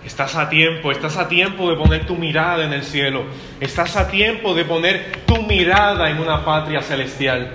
Estás 0.05 0.35
a 0.35 0.49
tiempo, 0.49 0.91
estás 0.91 1.15
a 1.15 1.29
tiempo 1.29 1.69
de 1.69 1.77
poner 1.77 2.05
tu 2.05 2.15
mirada 2.15 2.65
en 2.65 2.73
el 2.73 2.83
cielo. 2.83 3.23
Estás 3.61 3.95
a 3.95 4.09
tiempo 4.09 4.53
de 4.53 4.65
poner 4.65 5.23
tu 5.25 5.43
mirada 5.43 6.09
en 6.09 6.19
una 6.19 6.43
patria 6.43 6.81
celestial. 6.81 7.53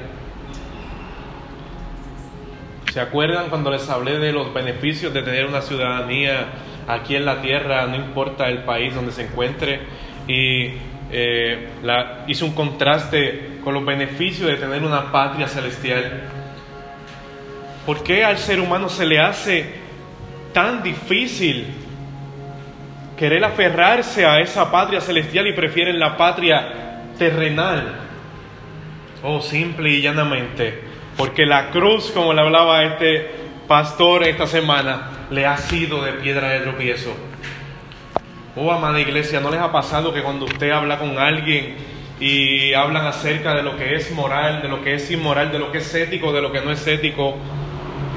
¿Se 2.91 3.01
acuerdan 3.01 3.51
cuando 3.51 3.71
les 3.71 3.89
hablé 3.91 4.19
de 4.19 4.33
los 4.33 4.55
beneficios 4.55 5.13
de 5.13 5.23
tener 5.23 5.45
una 5.45 5.61
ciudadanía 5.61 6.47
aquí 6.89 7.17
en 7.17 7.27
la 7.27 7.43
tierra, 7.43 7.87
no 7.87 7.97
importa 7.97 8.49
el 8.49 8.65
país 8.65 8.95
donde 8.95 9.13
se 9.13 9.25
encuentre? 9.25 9.81
Y 10.27 10.73
eh, 11.13 11.69
hice 12.29 12.45
un 12.47 12.55
contraste 12.55 13.59
con 13.63 13.75
los 13.75 13.85
beneficios 13.85 14.49
de 14.49 14.57
tener 14.57 14.83
una 14.83 15.13
patria 15.13 15.49
celestial. 15.49 16.23
¿Por 17.85 18.03
qué 18.03 18.25
al 18.25 18.39
ser 18.39 18.59
humano 18.59 18.89
se 18.89 19.05
le 19.05 19.21
hace 19.21 19.75
tan 20.55 20.83
difícil 20.83 21.88
querer 23.19 23.45
aferrarse 23.45 24.25
a 24.25 24.41
esa 24.41 24.71
patria 24.71 25.01
celestial 25.01 25.47
y 25.47 25.53
prefieren 25.53 25.99
la 25.99 26.17
patria 26.17 27.03
terrenal? 27.19 27.97
Oh, 29.23 29.41
simple 29.41 29.91
y 29.91 30.01
llanamente 30.01 30.89
porque 31.19 31.45
la 31.45 31.71
cruz, 31.71 32.13
como 32.15 32.33
le 32.33 32.41
hablaba 32.41 32.85
este 32.85 33.29
pastor 33.67 34.23
esta 34.23 34.47
semana, 34.47 35.27
le 35.31 35.45
ha 35.45 35.57
sido 35.57 36.01
de 36.03 36.13
piedra 36.13 36.51
de 36.51 36.61
tropiezo. 36.61 37.13
Oh, 38.55 38.71
amada 38.71 39.01
iglesia, 39.01 39.41
¿no 39.41 39.51
les 39.51 39.61
ha 39.61 39.73
pasado 39.73 40.15
que 40.15 40.23
cuando 40.23 40.47
usted 40.47 40.71
habla 40.71 41.01
con 41.01 41.19
alguien 41.19 41.75
y 42.21 42.73
hablan 42.73 43.05
acerca 43.07 43.53
de 43.55 43.65
lo 43.65 43.77
que 43.77 43.97
es 43.97 44.13
moral, 44.13 44.63
de 44.63 44.69
lo 44.69 44.83
que 44.83 44.95
es 44.95 45.11
inmoral, 45.11 45.51
de 45.51 45.59
lo 45.59 45.73
que 45.73 45.79
es 45.79 45.93
ético, 45.93 46.33
de 46.33 46.41
lo 46.41 46.53
que 46.53 46.61
no 46.61 46.71
es 46.71 46.87
ético, 46.87 47.37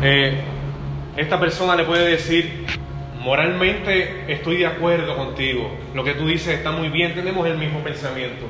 eh, 0.03 0.39
esta 1.17 1.39
persona 1.39 1.75
le 1.75 1.85
puede 1.85 2.07
decir, 2.07 2.67
moralmente 3.21 4.25
estoy 4.27 4.57
de 4.57 4.67
acuerdo 4.67 5.15
contigo, 5.15 5.71
lo 5.93 6.03
que 6.03 6.13
tú 6.13 6.27
dices 6.27 6.57
está 6.57 6.71
muy 6.71 6.89
bien, 6.89 7.15
tenemos 7.15 7.47
el 7.47 7.57
mismo 7.57 7.79
pensamiento. 7.79 8.45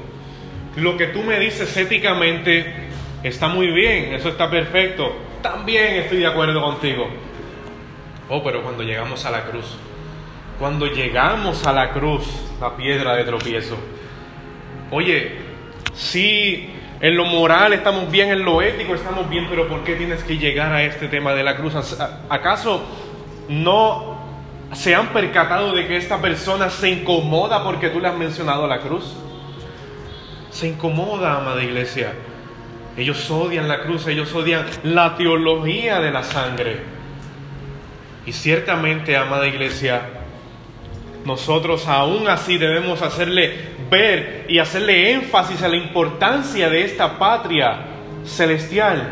Lo 0.78 0.98
que 0.98 1.08
tú 1.08 1.22
me 1.22 1.40
dices 1.40 1.76
éticamente 1.76 2.90
Está 3.24 3.48
muy 3.48 3.68
bien, 3.68 4.14
eso 4.14 4.30
está 4.30 4.50
perfecto. 4.50 5.14
También 5.44 5.96
estoy 5.96 6.20
de 6.20 6.28
acuerdo 6.28 6.60
contigo. 6.60 7.08
Oh, 8.30 8.44
pero 8.44 8.64
cuando 8.64 8.82
llegamos 8.82 9.24
a 9.26 9.32
la 9.32 9.44
cruz, 9.44 9.78
cuando 10.58 10.88
llegamos 10.88 11.68
a 11.68 11.74
la 11.74 11.92
cruz, 11.92 12.26
la 12.60 12.76
piedra 12.76 13.16
de 13.16 13.24
tropiezo. 13.26 13.78
Oye, 14.90 15.38
si 15.94 16.70
en 17.00 17.16
lo 17.16 17.26
moral 17.26 17.74
estamos 17.74 18.10
bien, 18.10 18.30
en 18.30 18.44
lo 18.44 18.62
ético 18.62 18.96
estamos 18.96 19.30
bien, 19.30 19.46
pero 19.50 19.68
¿por 19.68 19.84
qué 19.84 19.96
tienes 19.96 20.24
que 20.24 20.38
llegar 20.38 20.74
a 20.74 20.82
este 20.84 21.08
tema 21.08 21.34
de 21.34 21.44
la 21.44 21.58
cruz? 21.58 21.76
¿Acaso 22.28 22.84
no 23.50 24.11
se 24.74 24.96
han 24.96 25.08
percatado 25.08 25.74
de 25.74 25.88
que 25.88 25.98
esta 25.98 26.22
persona 26.22 26.70
se 26.70 26.90
incomoda 26.90 27.64
porque 27.64 27.90
tú 27.90 28.00
le 28.00 28.08
has 28.08 28.16
mencionado 28.16 28.68
la 28.68 28.80
cruz? 28.80 29.16
Se 30.50 30.68
incomoda, 30.68 31.38
amada 31.38 31.64
iglesia. 31.64 32.14
Ellos 32.96 33.30
odian 33.30 33.68
la 33.68 33.82
cruz, 33.82 34.08
ellos 34.08 34.34
odian 34.34 34.66
la 34.84 35.16
teología 35.16 36.00
de 36.00 36.12
la 36.12 36.24
sangre. 36.24 36.82
Y 38.26 38.34
ciertamente, 38.34 39.18
amada 39.18 39.48
iglesia, 39.48 40.02
nosotros 41.26 41.88
aún 41.88 42.28
así 42.28 42.58
debemos 42.58 43.02
hacerle 43.02 43.72
ver 43.90 44.46
y 44.48 44.60
hacerle 44.60 45.12
énfasis 45.12 45.62
a 45.64 45.68
la 45.68 45.76
importancia 45.76 46.70
de 46.70 46.84
esta 46.84 47.18
patria 47.20 47.86
celestial, 48.26 49.12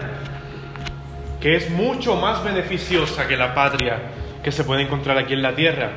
que 1.42 1.56
es 1.56 1.70
mucho 1.70 2.16
más 2.16 2.44
beneficiosa 2.44 3.28
que 3.28 3.38
la 3.38 3.54
patria 3.54 4.19
que 4.44 4.52
se 4.52 4.64
puede 4.64 4.84
encontrar 4.84 5.18
aquí 5.18 5.34
en 5.34 5.42
la 5.42 5.56
tierra. 5.56 5.92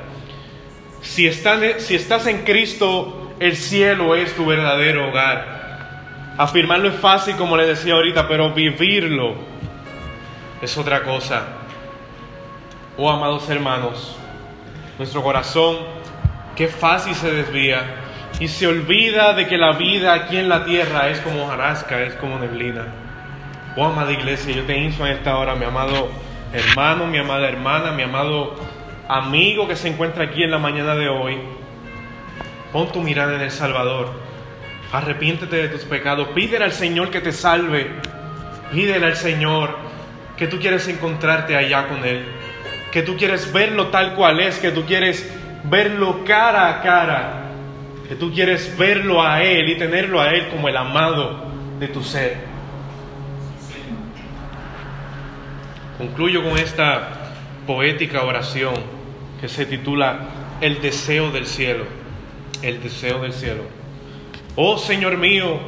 Si, 1.01 1.31
si 1.33 1.95
estás 1.95 2.27
en 2.27 2.45
Cristo, 2.45 3.35
el 3.41 3.57
cielo 3.57 4.15
es 4.15 4.35
tu 4.35 4.47
verdadero 4.47 5.09
hogar. 5.09 6.35
Afirmarlo 6.39 6.89
es 6.89 6.95
fácil, 6.95 7.37
como 7.37 7.57
le 7.57 7.67
decía 7.67 7.95
ahorita, 7.95 8.29
pero 8.29 8.53
vivirlo 8.53 9.35
es 10.63 10.79
otra 10.79 11.03
cosa. 11.03 11.43
Oh, 12.97 13.11
amados 13.11 13.49
hermanos, 13.51 14.17
nuestro 14.97 15.23
corazón, 15.23 15.79
qué 16.55 16.69
fácil 16.69 17.15
se 17.15 17.31
desvía 17.33 17.83
y 18.39 18.49
se 18.49 18.67
olvida 18.67 19.35
de 19.35 19.47
que 19.47 19.59
la 19.59 19.73
vida 19.73 20.15
aquí 20.15 20.37
en 20.37 20.49
la 20.49 20.65
tierra 20.65 21.09
es 21.09 21.19
como 21.21 21.49
jarasca, 21.49 22.01
es 22.03 22.15
como 22.15 22.39
neblina. 22.39 22.87
Oh, 23.77 23.87
amada 23.87 24.13
iglesia, 24.13 24.55
yo 24.55 24.63
te 24.65 24.77
insto 24.79 25.05
en 25.07 25.13
esta 25.13 25.37
hora, 25.37 25.55
mi 25.55 25.65
amado 25.65 26.11
hermano, 26.53 27.07
mi 27.07 27.19
amada 27.19 27.49
hermana, 27.49 27.93
mi 27.93 28.03
amado 28.03 28.55
amigo 29.09 29.67
que 29.67 29.77
se 29.77 29.89
encuentra 29.89 30.25
aquí 30.25 30.43
en 30.43 30.51
la 30.51 30.59
mañana 30.59 30.95
de 30.95 31.09
hoy. 31.09 31.39
Pon 32.73 32.91
tu 32.91 33.03
mirada 33.03 33.35
en 33.35 33.43
el 33.43 33.51
Salvador. 33.51 34.11
Arrepiéntete 34.93 35.57
de 35.57 35.69
tus 35.69 35.85
pecados. 35.85 36.29
Pídele 36.29 36.65
al 36.65 36.73
Señor 36.73 37.11
que 37.11 37.21
te 37.21 37.33
salve. 37.33 37.91
Pídele 38.71 39.07
al 39.07 39.17
Señor 39.17 39.77
que 40.37 40.47
tú 40.47 40.59
quieres 40.59 40.89
encontrarte 40.89 41.57
allá 41.57 41.89
con 41.89 42.05
Él. 42.05 42.25
Que 42.91 43.03
tú 43.03 43.17
quieres 43.17 43.53
verlo 43.53 43.89
tal 43.89 44.15
cual 44.15 44.41
es. 44.41 44.59
Que 44.59 44.71
tú 44.71 44.85
quieres 44.85 45.31
verlo 45.65 46.25
cara 46.25 46.69
a 46.69 46.83
cara. 46.83 47.43
Que 48.09 48.15
tú 48.15 48.33
quieres 48.33 48.77
verlo 48.79 49.23
a 49.23 49.43
Él 49.43 49.71
y 49.71 49.79
tenerlo 49.79 50.21
a 50.21 50.31
Él 50.33 50.49
como 50.49 50.69
el 50.69 50.77
amado 50.77 51.47
de 51.79 51.89
tu 51.89 52.03
ser. 52.03 52.52
Concluyo 55.99 56.43
con 56.43 56.59
esta 56.59 57.09
poética 57.67 58.23
oración 58.23 58.75
que 59.41 59.49
se 59.49 59.67
titula 59.67 60.19
El 60.61 60.81
deseo 60.81 61.31
del 61.31 61.47
cielo. 61.47 61.85
El 62.63 62.83
deseo 62.83 63.21
del 63.21 63.33
cielo. 63.33 63.63
Oh 64.57 64.79
Señor 64.79 65.17
mío, 65.17 65.59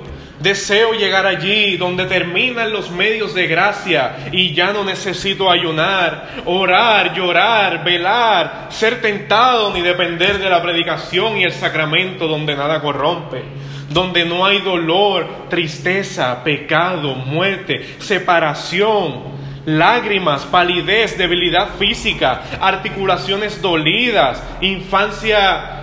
deseo 0.41 0.93
llegar 0.93 1.27
allí 1.27 1.77
donde 1.77 2.07
terminan 2.07 2.73
los 2.73 2.91
medios 2.91 3.35
de 3.35 3.47
gracia 3.47 4.29
y 4.33 4.55
ya 4.55 4.73
no 4.73 4.85
necesito 4.85 5.51
ayunar, 5.51 6.43
orar, 6.45 7.15
llorar, 7.15 7.85
velar, 7.85 8.69
ser 8.71 9.01
tentado 9.01 9.73
ni 9.73 9.81
depender 9.81 10.39
de 10.39 10.51
la 10.51 10.63
predicación 10.63 11.37
y 11.37 11.45
el 11.45 11.53
sacramento 11.53 12.29
donde 12.29 12.57
nada 12.57 12.81
corrompe 12.81 13.43
donde 13.95 14.25
no 14.25 14.45
hay 14.45 14.61
dolor, 14.61 15.47
tristeza, 15.49 16.43
pecado, 16.43 17.15
muerte, 17.15 17.97
separación, 17.99 19.34
lágrimas, 19.67 20.45
palidez, 20.45 21.17
debilidad 21.17 21.71
física, 21.79 22.43
articulaciones 22.61 23.61
dolidas, 23.61 24.43
infancia 24.61 25.75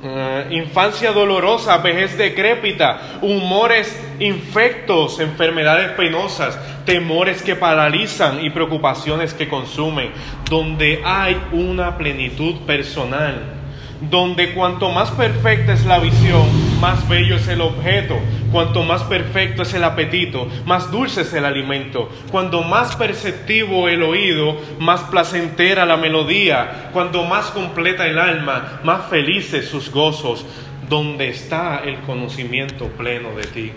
eh, 0.00 0.46
infancia 0.50 1.10
dolorosa, 1.10 1.76
vejez 1.78 2.16
decrépita, 2.16 3.18
humores 3.20 4.00
infectos, 4.20 5.18
enfermedades 5.18 5.90
penosas, 5.90 6.56
temores 6.84 7.42
que 7.42 7.56
paralizan 7.56 8.44
y 8.44 8.50
preocupaciones 8.50 9.34
que 9.34 9.48
consumen, 9.48 10.12
donde 10.48 11.02
hay 11.04 11.36
una 11.50 11.98
plenitud 11.98 12.54
personal 12.60 13.58
donde 14.00 14.54
cuanto 14.54 14.90
más 14.90 15.10
perfecta 15.10 15.72
es 15.72 15.84
la 15.84 15.98
visión, 15.98 16.46
más 16.80 17.08
bello 17.08 17.36
es 17.36 17.48
el 17.48 17.60
objeto, 17.60 18.16
cuanto 18.50 18.82
más 18.82 19.02
perfecto 19.04 19.62
es 19.62 19.74
el 19.74 19.84
apetito, 19.84 20.48
más 20.64 20.90
dulce 20.90 21.22
es 21.22 21.32
el 21.34 21.44
alimento, 21.44 22.10
cuando 22.30 22.62
más 22.62 22.96
perceptivo 22.96 23.88
el 23.88 24.02
oído, 24.02 24.56
más 24.78 25.02
placentera 25.02 25.86
la 25.86 25.96
melodía, 25.96 26.90
cuando 26.92 27.24
más 27.24 27.46
completa 27.46 28.06
el 28.06 28.18
alma, 28.18 28.80
más 28.84 29.06
felices 29.06 29.68
sus 29.68 29.90
gozos, 29.90 30.46
donde 30.88 31.28
está 31.28 31.82
el 31.84 31.98
conocimiento 32.00 32.86
pleno 32.88 33.30
de 33.36 33.44
ti. 33.44 33.72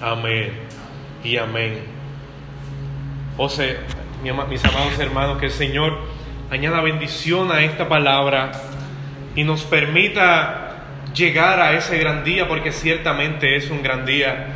Amén 0.00 0.52
y 1.24 1.36
amén. 1.38 1.84
O 3.38 3.48
sea, 3.48 3.76
mis 4.22 4.64
amados 4.64 4.98
hermanos, 4.98 5.38
que 5.38 5.46
el 5.46 5.52
Señor 5.52 5.98
añada 6.50 6.80
bendición 6.80 7.50
a 7.50 7.62
esta 7.62 7.88
palabra 7.88 8.52
y 9.34 9.44
nos 9.44 9.62
permita 9.62 10.75
llegar 11.16 11.60
a 11.60 11.72
ese 11.72 11.98
gran 11.98 12.22
día, 12.24 12.46
porque 12.46 12.72
ciertamente 12.72 13.56
es 13.56 13.70
un 13.70 13.82
gran 13.82 14.04
día. 14.04 14.48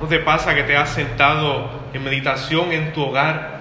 ¿No 0.00 0.06
te 0.06 0.18
pasa 0.20 0.54
que 0.54 0.62
te 0.62 0.76
has 0.76 0.90
sentado 0.90 1.70
en 1.92 2.02
meditación 2.02 2.72
en 2.72 2.92
tu 2.92 3.02
hogar 3.02 3.58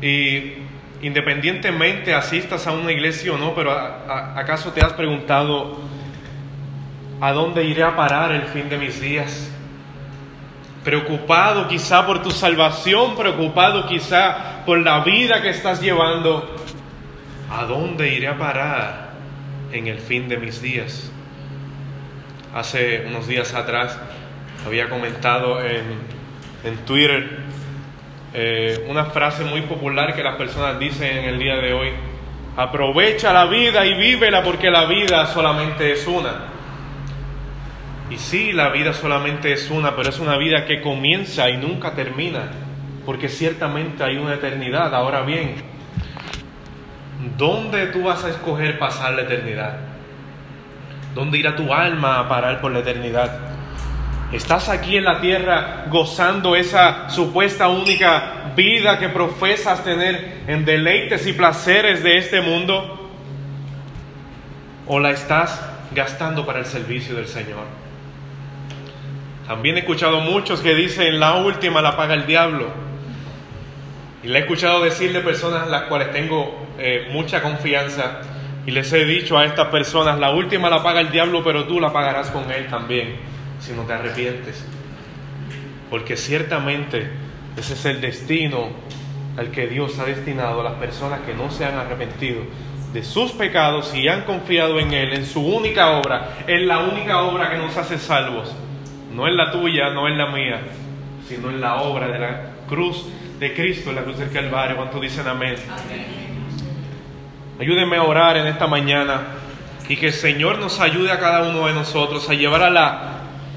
y 0.00 0.54
independientemente 1.02 2.14
asistas 2.14 2.66
a 2.66 2.72
una 2.72 2.92
iglesia 2.92 3.32
o 3.32 3.38
no, 3.38 3.54
pero 3.54 3.72
acaso 3.72 4.72
te 4.72 4.80
has 4.80 4.92
preguntado, 4.92 5.78
¿a 7.20 7.32
dónde 7.32 7.64
iré 7.64 7.82
a 7.82 7.94
parar 7.94 8.32
el 8.32 8.44
fin 8.44 8.68
de 8.68 8.78
mis 8.78 9.00
días? 9.00 9.50
Preocupado 10.84 11.68
quizá 11.68 12.06
por 12.06 12.22
tu 12.22 12.30
salvación, 12.30 13.16
preocupado 13.16 13.86
quizá 13.86 14.64
por 14.64 14.78
la 14.78 15.00
vida 15.00 15.42
que 15.42 15.50
estás 15.50 15.82
llevando, 15.82 16.56
¿a 17.50 17.64
dónde 17.64 18.14
iré 18.14 18.28
a 18.28 18.38
parar? 18.38 19.06
en 19.72 19.86
el 19.86 19.98
fin 19.98 20.28
de 20.28 20.36
mis 20.36 20.60
días. 20.60 21.10
Hace 22.56 23.04
unos 23.06 23.28
días 23.28 23.52
atrás 23.52 23.98
había 24.66 24.88
comentado 24.88 25.62
en, 25.62 25.84
en 26.64 26.76
Twitter 26.86 27.40
eh, 28.32 28.82
una 28.88 29.04
frase 29.04 29.44
muy 29.44 29.60
popular 29.60 30.14
que 30.14 30.22
las 30.22 30.36
personas 30.36 30.78
dicen 30.78 31.18
en 31.18 31.24
el 31.26 31.38
día 31.38 31.56
de 31.56 31.74
hoy. 31.74 31.90
Aprovecha 32.56 33.30
la 33.34 33.44
vida 33.44 33.84
y 33.84 33.92
vívela 33.98 34.42
porque 34.42 34.70
la 34.70 34.86
vida 34.86 35.26
solamente 35.26 35.92
es 35.92 36.06
una. 36.06 36.46
Y 38.08 38.16
sí, 38.16 38.54
la 38.54 38.70
vida 38.70 38.94
solamente 38.94 39.52
es 39.52 39.70
una, 39.70 39.94
pero 39.94 40.08
es 40.08 40.18
una 40.18 40.38
vida 40.38 40.64
que 40.64 40.80
comienza 40.80 41.50
y 41.50 41.58
nunca 41.58 41.92
termina, 41.92 42.52
porque 43.04 43.28
ciertamente 43.28 44.02
hay 44.02 44.16
una 44.16 44.32
eternidad. 44.32 44.94
Ahora 44.94 45.20
bien, 45.20 45.56
¿Dónde 47.36 47.86
tú 47.88 48.04
vas 48.04 48.24
a 48.24 48.30
escoger 48.30 48.78
pasar 48.78 49.14
la 49.14 49.22
eternidad? 49.22 49.78
¿Dónde 51.16 51.38
irá 51.38 51.56
tu 51.56 51.72
alma 51.72 52.18
a 52.18 52.28
parar 52.28 52.60
por 52.60 52.70
la 52.70 52.80
eternidad? 52.80 53.38
¿Estás 54.32 54.68
aquí 54.68 54.98
en 54.98 55.04
la 55.04 55.18
tierra 55.18 55.86
gozando 55.88 56.54
esa 56.54 57.08
supuesta 57.08 57.68
única 57.68 58.52
vida 58.54 58.98
que 58.98 59.08
profesas 59.08 59.82
tener 59.82 60.42
en 60.46 60.66
deleites 60.66 61.26
y 61.26 61.32
placeres 61.32 62.02
de 62.02 62.18
este 62.18 62.42
mundo? 62.42 63.10
¿O 64.86 65.00
la 65.00 65.10
estás 65.10 65.58
gastando 65.94 66.44
para 66.44 66.58
el 66.58 66.66
servicio 66.66 67.14
del 67.14 67.28
Señor? 67.28 67.64
También 69.46 69.76
he 69.76 69.80
escuchado 69.80 70.20
muchos 70.20 70.60
que 70.60 70.74
dicen 70.74 71.18
la 71.18 71.36
última 71.36 71.80
la 71.80 71.96
paga 71.96 72.12
el 72.12 72.26
diablo. 72.26 72.66
Y 74.22 74.28
le 74.28 74.40
he 74.40 74.42
escuchado 74.42 74.84
decirle 74.84 75.20
personas 75.20 75.62
a 75.62 75.66
las 75.66 75.82
cuales 75.84 76.12
tengo 76.12 76.66
eh, 76.78 77.08
mucha 77.10 77.40
confianza 77.40 78.20
y 78.66 78.72
les 78.72 78.92
he 78.92 79.04
dicho 79.04 79.38
a 79.38 79.44
estas 79.44 79.68
personas, 79.68 80.18
la 80.18 80.30
última 80.30 80.68
la 80.68 80.82
paga 80.82 81.00
el 81.00 81.12
diablo, 81.12 81.42
pero 81.44 81.64
tú 81.66 81.80
la 81.80 81.92
pagarás 81.92 82.30
con 82.30 82.50
él 82.50 82.66
también, 82.66 83.14
si 83.60 83.72
no 83.72 83.82
te 83.82 83.92
arrepientes. 83.92 84.66
Porque 85.88 86.16
ciertamente 86.16 87.08
ese 87.56 87.74
es 87.74 87.84
el 87.84 88.00
destino 88.00 88.70
al 89.36 89.52
que 89.52 89.68
Dios 89.68 89.96
ha 90.00 90.04
destinado 90.04 90.60
a 90.60 90.64
las 90.64 90.74
personas 90.74 91.20
que 91.20 91.32
no 91.32 91.48
se 91.50 91.64
han 91.64 91.76
arrepentido 91.76 92.42
de 92.92 93.04
sus 93.04 93.32
pecados 93.32 93.94
y 93.94 94.08
han 94.08 94.22
confiado 94.22 94.80
en 94.80 94.92
Él, 94.92 95.12
en 95.12 95.26
su 95.26 95.46
única 95.46 95.98
obra, 95.98 96.30
en 96.46 96.66
la 96.66 96.80
única 96.80 97.22
obra 97.22 97.50
que 97.50 97.58
nos 97.58 97.76
hace 97.76 97.98
salvos. 97.98 98.52
No 99.12 99.28
en 99.28 99.36
la 99.36 99.52
tuya, 99.52 99.90
no 99.90 100.08
en 100.08 100.18
la 100.18 100.26
mía, 100.30 100.60
sino 101.28 101.50
en 101.50 101.60
la 101.60 101.82
obra 101.82 102.08
de 102.08 102.18
la 102.18 102.40
cruz 102.68 103.06
de 103.38 103.54
Cristo, 103.54 103.90
en 103.90 103.96
la 103.96 104.02
cruz 104.02 104.18
del 104.18 104.32
Calvario. 104.32 104.76
¿Cuántos 104.76 105.00
dicen 105.00 105.28
amén? 105.28 105.54
amén. 105.70 106.25
Ayúdenme 107.58 107.96
a 107.96 108.02
orar 108.02 108.36
en 108.36 108.46
esta 108.46 108.66
mañana 108.66 109.22
y 109.88 109.96
que 109.96 110.08
el 110.08 110.12
Señor 110.12 110.58
nos 110.58 110.78
ayude 110.80 111.10
a 111.10 111.18
cada 111.18 111.48
uno 111.48 111.66
de 111.66 111.72
nosotros 111.72 112.28
a 112.28 112.34
llevar 112.34 112.62
a 112.62 112.70
la 112.70 113.12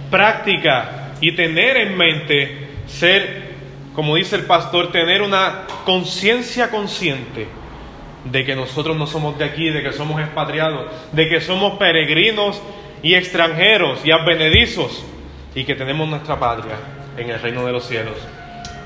práctica 0.10 1.12
y 1.20 1.36
tener 1.36 1.76
en 1.76 1.98
mente 1.98 2.70
ser, 2.88 3.56
como 3.94 4.16
dice 4.16 4.38
el 4.38 4.44
pastor, 4.44 4.92
tener 4.92 5.22
una 5.22 5.66
conciencia 5.84 6.70
consciente 6.70 7.48
de 8.24 8.46
que 8.46 8.56
nosotros 8.56 8.96
no 8.96 9.06
somos 9.06 9.38
de 9.38 9.46
aquí, 9.46 9.70
de 9.70 9.84
que 9.84 9.92
somos 9.92 10.22
expatriados, 10.22 10.88
de 11.12 11.28
que 11.28 11.42
somos 11.42 11.78
peregrinos 11.78 12.62
y 13.04 13.16
extranjeros 13.16 14.06
y 14.06 14.12
advenedizos 14.12 15.04
y 15.56 15.66
que 15.66 15.76
tenemos 15.76 16.08
nuestra 16.08 16.40
patria 16.40 16.76
en 17.18 17.30
el 17.30 17.42
reino 17.42 17.66
de 17.66 17.72
los 17.74 17.86
cielos. 17.86 18.16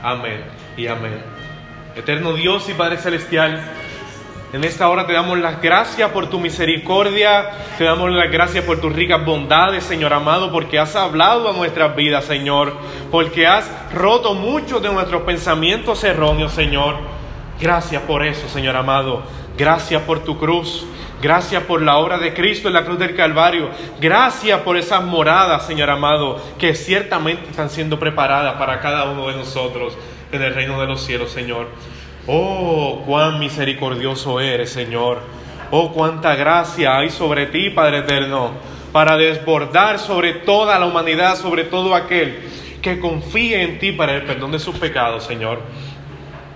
Amén 0.02 0.43
y 0.76 0.88
amén. 0.88 1.21
Eterno 1.95 2.34
Dios 2.34 2.67
y 2.69 2.73
Padre 2.73 2.97
Celestial, 2.97 3.62
en 4.54 4.63
esta 4.63 4.88
hora 4.88 5.08
te 5.08 5.13
damos 5.13 5.39
las 5.39 5.60
gracias 5.60 6.12
por 6.12 6.30
tu 6.30 6.39
misericordia, 6.39 7.50
te 7.76 7.86
damos 7.86 8.12
las 8.12 8.30
gracias 8.30 8.63
por 8.63 8.80
tus 8.80 8.94
ricas 8.94 9.26
bondades, 9.26 9.84
Señor 9.84 10.13
amado, 10.13 10.52
porque 10.52 10.78
has 10.78 10.96
hablado 10.96 11.50
a 11.50 11.54
nuestras 11.54 11.96
vidas, 11.96 12.26
Señor, 12.26 12.78
porque 13.10 13.48
has 13.48 13.68
roto 13.92 14.36
muchos 14.36 14.80
de 14.84 14.94
nuestros 14.94 15.24
pensamientos 15.24 16.04
erróneos, 16.04 16.52
Señor. 16.52 16.98
Gracias 17.60 18.04
por 18.04 18.24
eso, 18.24 18.48
Señor 18.48 18.76
amado. 18.76 19.24
Gracias 19.58 20.04
por 20.04 20.24
tu 20.24 20.38
cruz. 20.38 20.86
Gracias 21.20 21.63
por 21.63 21.82
la 21.82 21.98
obra 21.98 22.20
de 22.20 22.36
Cristo 22.36 22.68
en 22.68 22.76
la 22.76 22.86
cruz 22.86 23.00
del 23.00 23.16
Calvario. 23.16 23.72
Gracias 24.00 24.60
por 24.62 24.78
esas 24.78 25.04
moradas, 25.04 25.66
Señor 25.66 25.89
amado, 25.89 26.39
que 26.60 26.76
ciertamente 26.76 27.50
están 27.50 27.72
siendo 27.72 27.98
preparadas 27.98 28.54
para 28.56 28.80
cada 28.82 29.06
uno 29.06 29.30
de 29.30 29.36
nosotros 29.36 29.98
en 30.32 30.44
el 30.44 30.54
reino 30.54 30.80
de 30.80 30.86
los 30.86 31.02
cielos, 31.04 31.32
Señor. 31.32 31.70
Oh, 32.25 33.03
cuán 33.05 33.38
misericordioso 33.39 34.39
eres, 34.39 34.71
Señor. 34.71 35.19
Oh, 35.71 35.91
cuánta 35.91 36.36
gracia 36.36 36.97
hay 36.97 37.09
sobre 37.09 37.47
ti, 37.47 37.69
Padre 37.69 37.99
eterno, 37.99 38.51
para 38.93 39.17
desbordar 39.17 39.99
sobre 39.99 40.33
toda 40.33 40.79
la 40.79 40.86
humanidad, 40.86 41.36
sobre 41.36 41.65
todo 41.65 41.95
aquel 41.95 42.39
que 42.82 42.99
confíe 42.99 43.61
en 43.61 43.80
ti 43.80 43.91
para 43.91 44.15
el 44.15 44.24
perdón 44.24 44.51
de 44.51 44.59
sus 44.59 44.78
pecados, 44.78 45.26
Señor. 45.26 45.61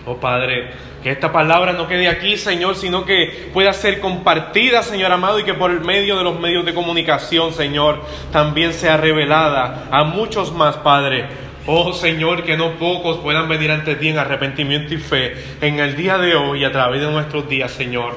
Oh, 0.06 0.16
Padre, 0.16 0.70
que 1.04 1.12
esta 1.12 1.34
palabra 1.34 1.74
no 1.74 1.86
quede 1.86 2.08
aquí, 2.08 2.38
Señor, 2.38 2.76
sino 2.78 3.04
que 3.04 3.50
pueda 3.54 3.74
ser 3.74 4.00
compartida, 4.00 4.84
Señor 4.84 5.12
amado, 5.12 5.38
y 5.40 5.44
que 5.44 5.54
por 5.54 5.70
medio 5.84 6.18
de 6.18 6.24
los 6.24 6.40
medios 6.40 6.66
de 6.66 6.74
comunicación, 6.74 7.52
Señor, 7.54 8.04
también 8.32 8.72
sea 8.72 8.96
revelada 8.96 9.88
a 9.92 10.06
muchos 10.06 10.54
más, 10.54 10.78
Padre 10.78 11.47
Oh 11.70 11.92
Señor, 11.92 12.44
que 12.44 12.56
no 12.56 12.76
pocos 12.76 13.18
puedan 13.18 13.50
venir 13.50 13.72
ante 13.72 13.96
ti 13.96 14.08
en 14.08 14.18
arrepentimiento 14.18 14.94
y 14.94 14.98
fe 14.98 15.36
en 15.60 15.80
el 15.82 15.98
día 15.98 16.18
de 16.18 16.34
hoy 16.34 16.62
y 16.62 16.64
a 16.64 16.72
través 16.72 17.02
de 17.02 17.12
nuestros 17.12 17.50
días, 17.50 17.72
Señor. 17.72 18.16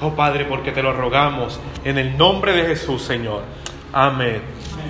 Oh 0.00 0.14
Padre, 0.14 0.44
porque 0.44 0.70
te 0.70 0.84
lo 0.84 0.92
rogamos 0.92 1.58
en 1.84 1.98
el 1.98 2.16
nombre 2.16 2.52
de 2.52 2.64
Jesús, 2.64 3.02
Señor. 3.02 3.42
Amén 3.92 4.40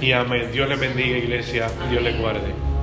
y 0.02 0.12
amén. 0.12 0.50
Dios 0.52 0.68
le 0.68 0.76
bendiga, 0.76 1.16
iglesia. 1.16 1.68
Dios 1.88 2.02
le 2.02 2.12
guarde. 2.12 2.75